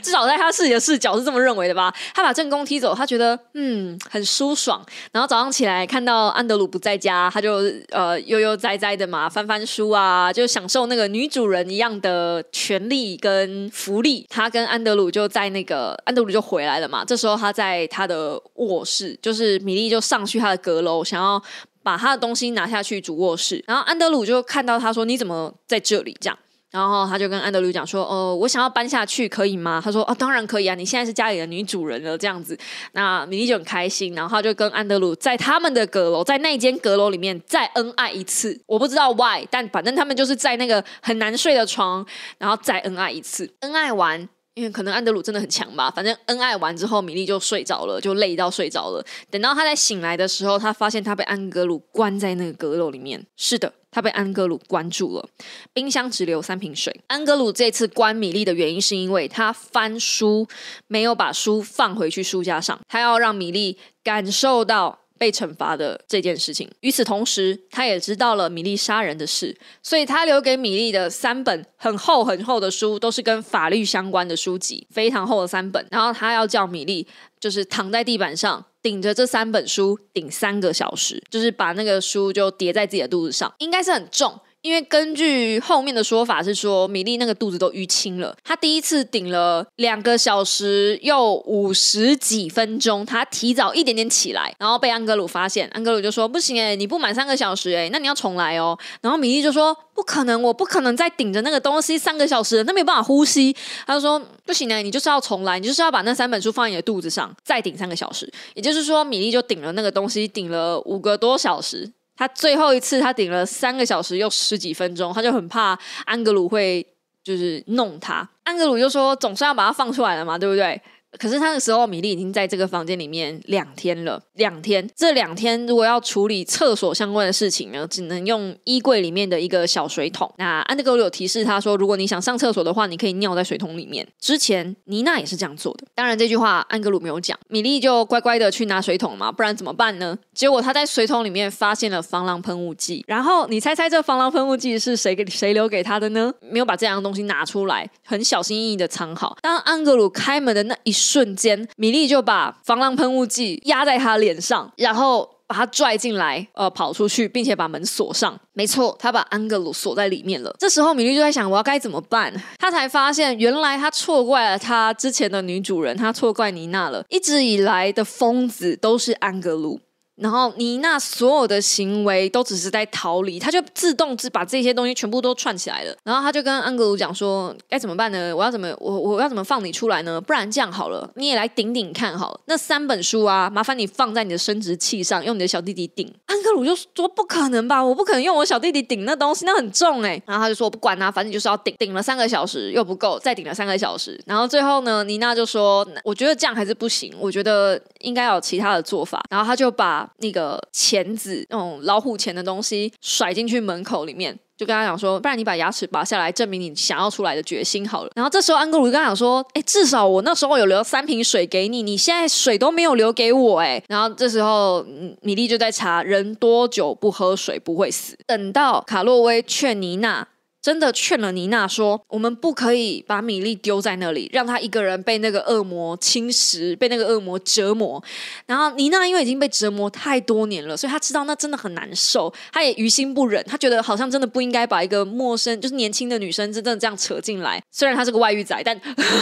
[0.01, 1.93] 至少在他自己的视角是这么认为的吧。
[2.13, 4.83] 他把正宫踢走，他觉得嗯很舒爽。
[5.11, 14.25] 然后早上起来看到安德鲁不在家，他就呃悠悠哉哉的嘛翻翻书啊，就享受那个女主人一样的权利跟福利。
[14.29, 17.05] 他跟安德鲁就在那个安德鲁就回来了嘛。
[17.05, 21.41] 这时候他在他的卧室，就是米莉就上去他的阁楼，想要
[21.83, 23.63] 把他的东西拿下去主卧室。
[23.67, 26.37] 然后安德鲁就看到他说：“你怎么在这里？”这样。
[26.71, 32.57] 然后他就跟安德鲁讲说：“哦，我想要搬下去，可以吗？”他说：“啊，当然可以啊，你现在是家里的女主人了。”这样子，
[32.93, 34.15] 那米莉就很开心。
[34.15, 38.57] 然后他就跟安德鲁在他们的阁楼，在那间阁楼里面再恩爱一次。
[38.65, 42.05] 我不知道 why，但反正他们就是在那个很难睡的床，
[42.37, 43.53] 然后再恩爱一次。
[43.59, 44.29] 恩爱完。
[44.61, 49.03] 因为可能安德鲁真的很强吧，反正恩爱完之后，米莉就睡着了，就累到睡着了。
[49.31, 53.25] 等到他在醒来的时候，他发现他被安格鲁关在那个阁楼里面。
[53.35, 55.27] 是的，他被安格鲁关住了，
[55.73, 57.01] 冰箱只留三瓶水。
[57.07, 60.47] 安格鲁这次关米莉的原因，是因为他翻书
[60.85, 65.00] 没有把书放回去书架上，他要让米莉感受到。
[65.21, 66.67] 被惩罚的这件事情。
[66.79, 75.85] 与此同时，他也知道了米莉杀人的事，所以他留给米莉的三本很厚很厚的书，都是跟法律相关的书籍，非常厚的三本。
[75.91, 77.05] 然后他要叫米莉，
[77.39, 84.39] 就是躺在地板上，顶着这三本书顶三个小时，就是把那个书就叠在自己的肚子上，应该是很重。
[84.61, 88.35] 因为根据后面的说法是说，米莉那个肚子都淤青了。
[88.43, 95.67] 她第一次顶了两个小时又五十几分钟，她提早一点点起来，然后被安格鲁发现。
[95.69, 103.55] 安格鲁就说：“不行哎，你不满三个小时哎，那你要重来哦。”然后米莉就说：“不可能，我不可能再顶着那个东西三个小时，那没有办法呼吸。”
[103.87, 111.91] 他就说：“不行哎，你就是要重来，你就是要把那三本书放在你的肚子上，再顶三个小时。”也就是说，米莉就顶了那个东西，顶了五个多小时。
[112.21, 116.85] 他最后一次，他顶了三个小时又十几分钟，他就很怕安格鲁会
[117.23, 118.29] 就是弄他。
[118.43, 120.79] 安格鲁就说：“总算要把他放出来了嘛，对不对？”
[121.19, 124.21] 可是那个时候，米莉已经在这个房间里面两天了。
[124.35, 130.33] 两天，这两天如果要处理厕所相关的事情呢，只能用衣柜里面的一个小水桶。
[130.37, 134.07] 那安德格鲁有提示他说，如果你想上厕所的话，你可以尿在水桶里面。
[134.19, 135.85] 之前妮娜也是这样做的。
[135.93, 137.37] 当然，这句话安格鲁没有讲。
[137.49, 140.17] 米莉就乖乖的去拿水桶嘛，不然怎么办呢？
[140.33, 143.03] 结果他在水桶里面发现了防狼喷雾剂。
[143.07, 146.33] 然后你猜猜，这防狼喷雾剂是谁给谁留给他的呢？
[146.39, 149.37] 没有把这样东西拿出来，很小心翼翼的藏好。
[149.41, 158.39] 当安格鲁开门的那一瞬间，米莉就把防狼喷雾剂压在他脸上，然后把他拽进来，呃，跑出去，并且把门锁上。
[158.53, 160.55] 没错，他把安格鲁锁在里面了。
[160.59, 162.31] 这时候，米莉就在想，我要该怎么办？
[162.57, 167.03] 他才发现，原来他错怪了他之前的女主人，他错怪妮娜了。
[167.09, 169.81] 一直以来的疯子都是安格鲁。
[170.21, 175.95] 然后妮娜所有的行为都只是在逃离，他就自动只把这些东西全部都串起来了。
[176.03, 178.35] 然后他就跟安格鲁讲说：“该怎么办呢？
[178.35, 180.21] 我要怎么我我要怎么放你出来呢？
[180.21, 182.39] 不然这样好了，你也来顶顶看好了。
[182.45, 194.21] 那三本书啊，麻烦你放在你的生殖器上，用你的小弟弟顶。”安格鲁就说：“不可能吧，我不可能用我小弟弟顶那东西，那很重哎。”然后他就说：“我不管啊，反正就是要顶。”顶了三个小时又不够，再顶了三个小时。
[194.27, 208.11] 然后最后呢，妮娜就说：“我觉得这样还是不行，我觉得应该有其他的做法。”然后他就把那个钳子，那种老虎钳的东西甩进去门口里面，就跟他讲说，不然你把牙齿拔下来，证明你想要出来的决心好了。
[208.15, 213.83] 然后这时候安格鲁就跟他讲说，哎，至少我那时候有留三瓶水给你，你现在水都没有留给我，哎。
[213.87, 214.85] 然后这时候
[215.21, 218.15] 米莉就在查，人多久不喝水不会死。
[218.27, 220.27] 等到卡洛威劝妮娜。
[220.61, 228.01] 真的劝了妮娜说：“我们不可以把米莉丢在那里，让她一个人被那个恶魔侵蚀，被那个恶魔折磨。”
[228.45, 233.43] 然后妮娜因为已经被折磨太多年了，所以她知道那真的很难受，她也于心不忍。
[233.45, 237.59] 她觉得好像真的不应该把一个陌生，就是年轻的女生真正这样扯进来。
[237.71, 238.79] 虽然她是个外遇仔，但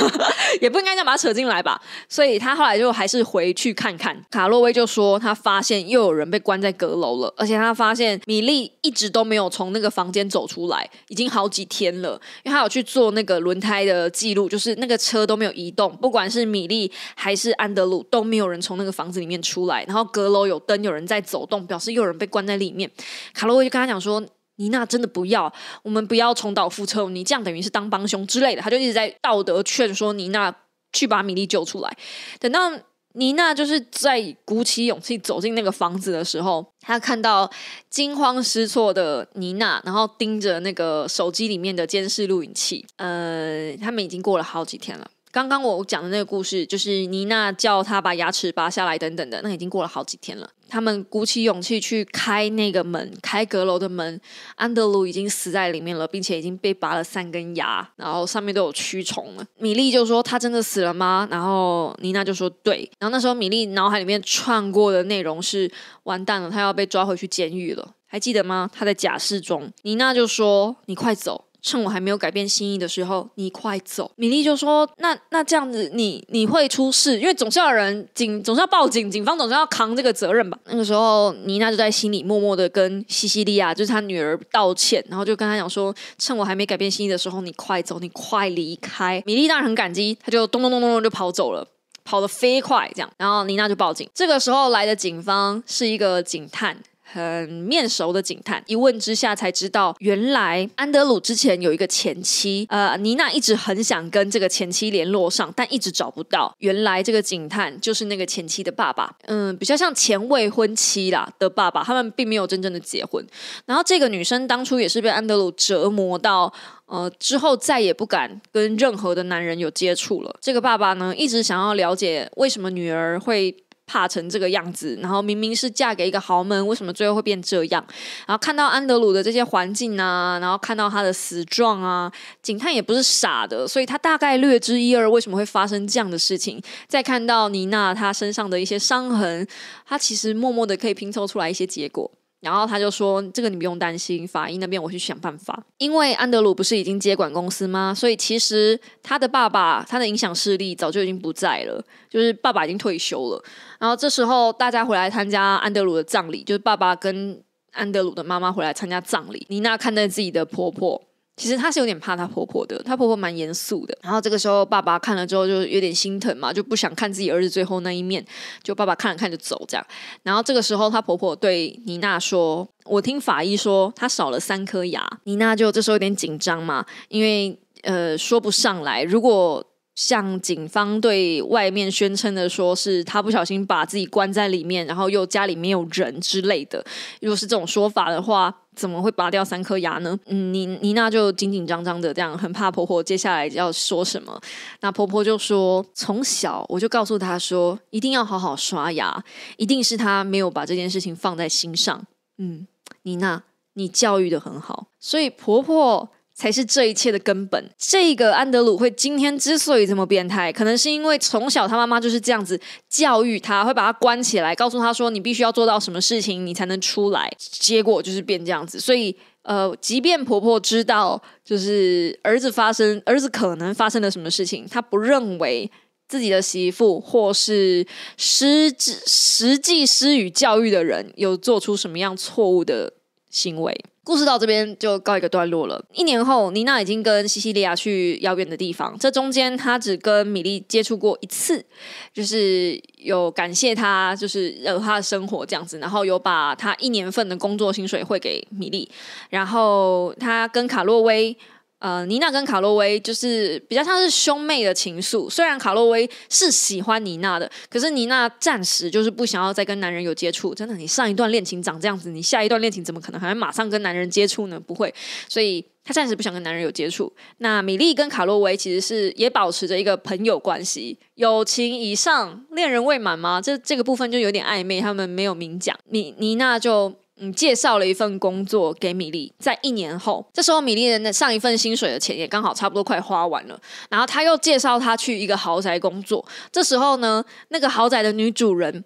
[0.60, 1.82] 也不应该这样把她扯进来吧。
[2.10, 4.22] 所以她后来就还是回去看看。
[4.30, 11.29] 卡洛威就说他发现又有人被关在阁楼了，而且他发现米莉一直都没有从那个房间走出来，已经。
[11.30, 19.84] 好几天了，因为他有去做那个轮胎的记录，就是那个车都没有移动，不管是米莉还是安德鲁，都没有人从那个房子里面出来。
[19.84, 22.90] 然后阁楼有灯，有人在走动，表示又有人被关在里面。
[23.34, 24.22] 卡洛威就跟他讲说
[24.58, 25.54] ：“妮娜，真的不要，
[25.84, 30.54] 我们不要重蹈覆辙，你这样等于是当帮凶之类的。”他就一直在道德劝说妮娜
[30.92, 31.98] 去把米莉救出来。
[32.40, 32.72] 等到。
[33.14, 37.50] 妮娜就是在鼓起勇气走进那个房子的时候，她看到
[37.90, 42.86] 惊慌失措的妮娜，然后盯着那个手机里面的监视录影器。
[42.98, 45.10] 呃，他们已经过了好几天了。
[45.32, 50.50] 刚刚我讲的那个故事，就是妮娜叫他把牙齿拔下来等等的，那已经过了好几天了。
[50.68, 54.20] 他们鼓起勇气去开那个门，开阁楼的门。
[54.56, 59.46] 安德鲁已经死在里面了，并且已经被拔了三根牙，然后上面都有蛆虫了。
[59.58, 65.72] 米莉就说：“他真的死了吗？”然后妮娜就说：“对。”然后那时候米莉脑海里面串过的内容是
[66.04, 68.70] ：“完蛋了，他要被抓回去监狱了。”还记得吗？
[68.74, 69.72] 他在假释中。
[69.84, 74.10] 妮娜就说：“你快走。”趁我还没有改变心意的时候，你快走。
[74.16, 91.68] 米莉就说：“那那这样子，你你会出事，因为总是要人警，总是要报警，警方总是要扛这个责任吧。”那个时候，妮娜就在心里默默的跟西西利亚，就是她女儿道歉，然后就跟她讲说：“趁我还没改变心意的时候，你快走，你快离开。”米莉当然很感激，她就咚咚咚咚咚就跑走了，
[92.06, 93.12] 跑得飞快，这样。
[93.18, 94.10] 然后妮娜就报警。
[94.14, 96.78] 这个时候来的警方是一个警探。
[97.12, 106.56] 很面熟的警探，一问之下才知道，原来安德鲁之前有一个前妻，呃，妮娜一直很想跟这个前妻联络上，但一直找不到。
[106.60, 113.26] 原来这个警探就是那个前妻的爸爸，嗯，比较像前未婚妻啦的爸爸，他们并没有真正的结婚。
[113.66, 116.54] 然后这个女生当初也是被安德鲁折磨到，
[116.86, 120.36] 呃，之后再也不敢跟任何的男人有接触了。
[120.40, 123.56] 这个爸爸呢，一直想要了解为什么女儿会。
[123.90, 124.96] 怕成这个样子？
[125.02, 127.84] 然后明明是嫁给一个豪门，为什么最后会变这样？
[128.28, 132.12] 然后看到安德鲁的这些环境啊，然后看到他的死状啊，
[132.44, 136.62] 警探也不是傻的，所以他大概略知一二，为什么会发生这样的事情。
[136.88, 139.48] 再看到妮娜她身上的一些伤痕，
[139.88, 142.12] 他其实默默的可以拼凑出来一些结果。
[142.42, 145.62] 然后他就说：“这个你不用担心，法医那边我去想办法。
[145.78, 147.94] 因为安德鲁不是已经接管公司吗？
[147.94, 153.44] 所以其实他的爸爸他的影响势力早就已经不在了，就是爸爸已经退休了。
[153.80, 159.46] 然后这时候大家回来参加安德鲁的葬礼，就是爸爸跟安德鲁的妈妈回来参加葬礼。
[159.50, 161.02] 妮娜看待自己的婆婆。”
[161.40, 163.98] 其实她是有点怕她婆婆的，她婆婆蛮严肃的。
[164.04, 168.22] 然后这个时候爸爸看了之后就有点心疼嘛，就不想看自己儿子最后那一面，
[168.62, 169.88] 就爸爸看了看就走这样。
[170.24, 179.04] 然后这个时候她婆婆对妮娜说：“我听法医说她少了三颗牙。”妮娜就这时候有点紧张嘛，因为呃说不上来。
[179.04, 179.66] 如果
[180.00, 186.82] 像警方对外面宣称的说是他不小心把自己关在里面，然后又家里没有人之类的，
[187.20, 188.56] 如果是这种说法的话。
[188.76, 190.18] 怎么会拔掉三颗牙呢？
[190.28, 194.40] 嗯，妮妮娜就紧紧张张的这样，很怕婆婆接下来要说什么。
[194.80, 199.22] 那婆婆就说：“从小我就告诉她说，一定要好好刷牙，
[199.58, 202.02] 一定是她没有把这件事情放在心上。”
[202.40, 202.68] 嗯，
[203.02, 203.44] 妮娜，
[203.74, 206.10] 你教育的很好，所以婆婆。
[206.40, 207.70] 才是这一切的根本。
[207.78, 217.30] 这个安德鲁会今天之所以这么变态，可能是因为从小他妈妈就是这样子教育他，会把他关起来，告诉他说你必须要做到什么事情，你才能出来。
[217.38, 218.80] 结果就是变这样子。
[218.80, 225.70] 所以，呃，即便婆婆知道就是儿子发生，儿子可能发生了什么事情，她不认为
[226.08, 227.86] 自己的媳妇或是
[228.16, 232.94] 实质实际施予教育的人有做出什么样错误的
[233.30, 233.78] 行为。
[234.10, 235.80] 故事到这边就告一个段落了。
[235.94, 238.98] 一年后，妮娜已经跟西西利亚去遥远的地方。
[238.98, 241.64] 这中间，她只跟米莉接触过一次，
[242.12, 245.78] 就是有感谢她，就是有她的生活这样子。
[245.78, 248.90] 然后有把她一年份的工作薪水汇给米莉。
[249.30, 251.38] 然后她跟卡洛威。
[251.80, 255.30] 呃，妮娜跟卡洛威就是比较像是兄妹的情愫。
[255.30, 260.54] 虽然卡洛威是喜欢妮娜的，可是妮娜暂时就是不想要再跟男人有接触。
[260.54, 264.60] 真的，你上一段恋情长这样子，你下一段恋情怎么可能还会马上跟男人接触呢？
[264.60, 264.94] 不会，
[265.30, 267.12] 所以她暂时不想跟男人有接触。
[267.38, 273.40] 那米莉跟卡洛威其实是也保持着一个朋友关系，友情以上，恋人未满吗？
[273.42, 275.78] 这这个部分就有点暧昧，他们没有明讲。
[275.86, 276.94] 妮妮娜就。
[277.20, 283.60] 嗯，介绍了一份工作给米莉，在一年后，这时候米莉的那上一份薪水的钱也刚好差不多快花完了，
[283.90, 286.26] 然后他又介绍他去一个豪宅工作。
[286.52, 288.84] 这时候呢，那个豪宅的女主人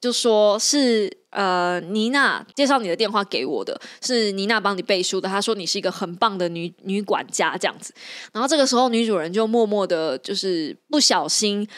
[0.00, 5.28] 就说是呃，妮娜介绍你的电话给我的，是妮娜帮你背书的。
[5.28, 7.92] 她说你是一个很棒的女女管家这样子。
[8.32, 11.68] 然后这个时候，女主人就默默的，就是不小心。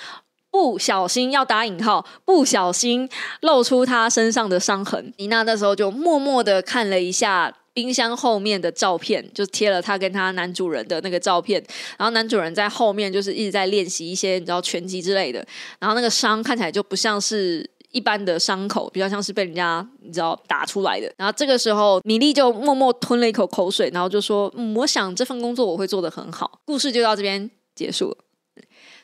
[0.57, 3.07] 不小心要打引号，不小心
[3.43, 5.13] 露出他身上的伤痕。
[5.19, 11.63] 妮娜那时候就默默的看了一下冰箱后面的照片，就贴了他跟他男主人的那个照片。
[11.99, 15.47] 然后男主人在后面就是一直在练习一些你知道拳击之类的。
[15.79, 21.13] 然后那个伤看起来就不像是一般的伤口，比较像是被人家你知道打出来的。
[21.19, 28.17] 然后这个时候米莉就默默吞了一口口水，然后就说：“嗯，我想这份工作我会做得很好。”故事就到这边结束了。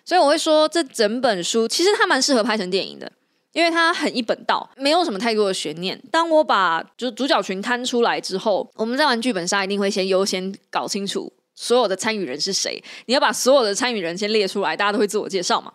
[0.04, 3.10] 所以我会说，这整本书其实它蛮适合拍成电影的，
[3.52, 6.00] 因为它很一本道，没有什么太多的悬念。
[6.10, 12.82] 当我把就主角群摊出来之后，我们在玩剧本杀一定会先优先搞清楚所有的参与人是谁。
[13.06, 15.72] 你要把所有的参与人先列出来，大家都会自我介绍嘛。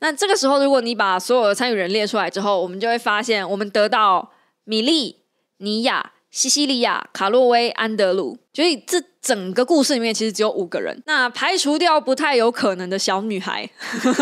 [0.00, 4.32] 那这个时候，如果你把所有的参与人列出来之后，我们就会发现，我们得到
[4.64, 5.16] 米莉、
[5.58, 6.12] 尼亚。
[6.36, 11.02] 西西里亚、卡洛威、安德鲁，所以这整个故事里面其实只有五个人。
[11.06, 13.66] 那排除掉不太有可能的小女孩，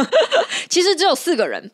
[0.70, 1.72] 其实只有四个人。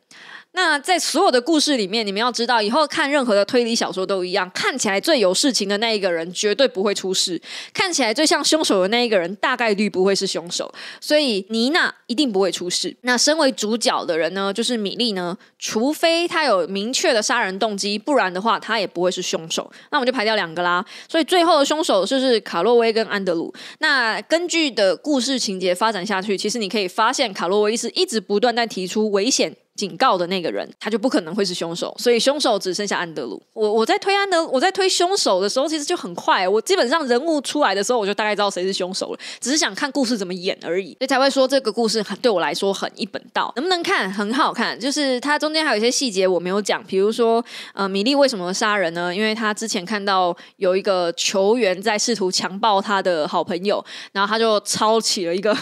[0.52, 7.40] 那在所有的故事里面，你们要知道，以后看任何的推理小说都一样，看起来最有事情的那一个人绝对不会出事，
[7.72, 12.94] 看起来最像凶手的那一个人大概率不会是凶手，所以妮娜一定不会出事。
[13.02, 19.70] 那身为主角的人呢，就是米莉呢，除非他有明确的杀人动机，不然的话他也不会是凶手。
[19.90, 23.54] 那我们就排掉两个啦，所以最后的凶手就是卡洛威跟安德鲁。
[23.78, 29.56] 那根据的故事情节发展下去，其实你可以发现卡洛威是一直不断在提出危险。
[29.80, 33.42] 警告的那个人，他就不可能会是凶手，所以凶手只剩下安德鲁。
[33.54, 36.46] 我我在推安德，我在推凶手的时候，其实就很快。
[36.46, 43.50] 我基本上人物出来的时候，我就大概知道谁是凶手了，只是想看故事怎么演而已，所以才会说这个故事很对我来说很一本道。
[43.56, 49.14] 能不能看很好看，就是它中间还有一些细节我没有讲，比如说呃，米莉为什么杀人呢？
[49.14, 55.56] 因为他之前看到有一个球员在试图强暴他的好朋友，然后他就抄起了一个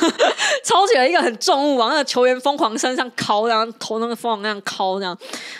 [0.62, 3.53] 抄起了一个很重物，往那个球员疯狂身上敲的。
[3.54, 5.16] 然后头那个缝那样敲这样。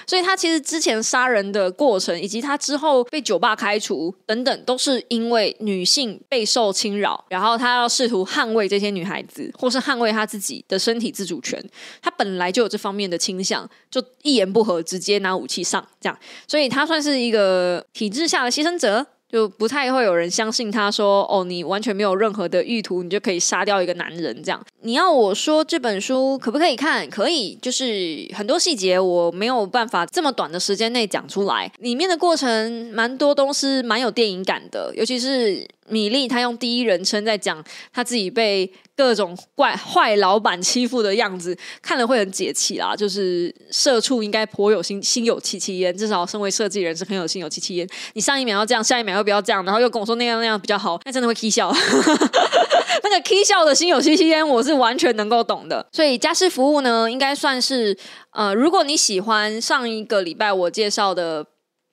[0.06, 11.62] 所以他其实之前杀人的过程，以及他之后被酒吧开除等等，都是因为女性备受侵扰，然后他要试图捍卫这些女孩子，或是捍卫他自己的身体自主权。
[12.02, 19.06] 他本来就有这方面的倾向，就一言不合直接拿武器上这样，所以他算是一个体制下的牺牲者。
[19.34, 24.64] 就不太会有人相信他说哦，你完全没有任何的意图，你就可以杀掉一个男人这样。
[24.82, 27.10] 你要我说这本书可不可以看？
[27.10, 37.62] 可以，就是很多细节我没有办法这么短的时间内讲出来，里面的过程蛮多都是蛮有电影感的，尤其是米粒她用第一人称在讲
[37.92, 38.72] 她自己被。
[38.96, 42.94] 各种怪坏老板欺负的样子，看了会很解气啦。
[42.94, 47.84] 就是社畜应该颇有心心有戚戚焉，至少身为设计人是很有心有戚戚焉。
[48.12, 51.74] 你上一秒要这样，下一秒又不要这样，然后又跟我说那样那样比较好，那真的会 k 笑。
[53.02, 55.84] 那个 k 笑的心有戚戚焉，我是完全能够懂的。
[55.90, 57.98] 所以家事服务呢，应该算是
[58.30, 61.44] 呃，如果你喜欢上一个礼拜我介绍的，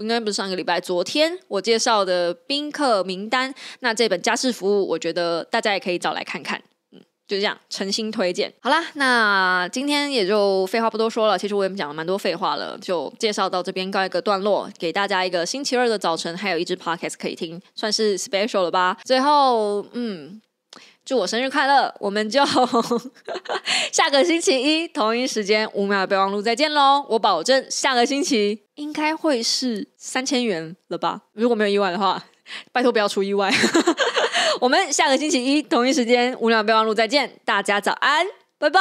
[0.01, 6.61] 应该不是上个礼拜，昨天我介绍的宾客名单，那这本家事服务，我觉得大家也可以找来看看。
[6.91, 8.51] 嗯就这样，诚心推荐。
[8.59, 11.37] 好啦，那今天也就废话不多说了。
[11.37, 18.97] 其实我也讲了蛮多废话了，就介绍到这边告一个段落，给大家一个星期二的早晨，还有一支 podcast 可以听，算是 special 了吧。
[19.05, 20.41] 最后，嗯，
[21.03, 21.93] 祝我生日快乐！
[21.99, 22.41] 我们就
[23.91, 27.03] 下个星期一同一时间五秒备忘录再见喽！
[27.09, 31.21] 我保证下个星期应该会是三千元了吧？
[31.33, 32.23] 如果没有意外的话，
[32.71, 33.51] 拜托不要出意外。
[34.61, 38.25] 我们下个星期一同一时间五秒备忘录再见，大家早安，
[38.59, 38.79] 拜拜。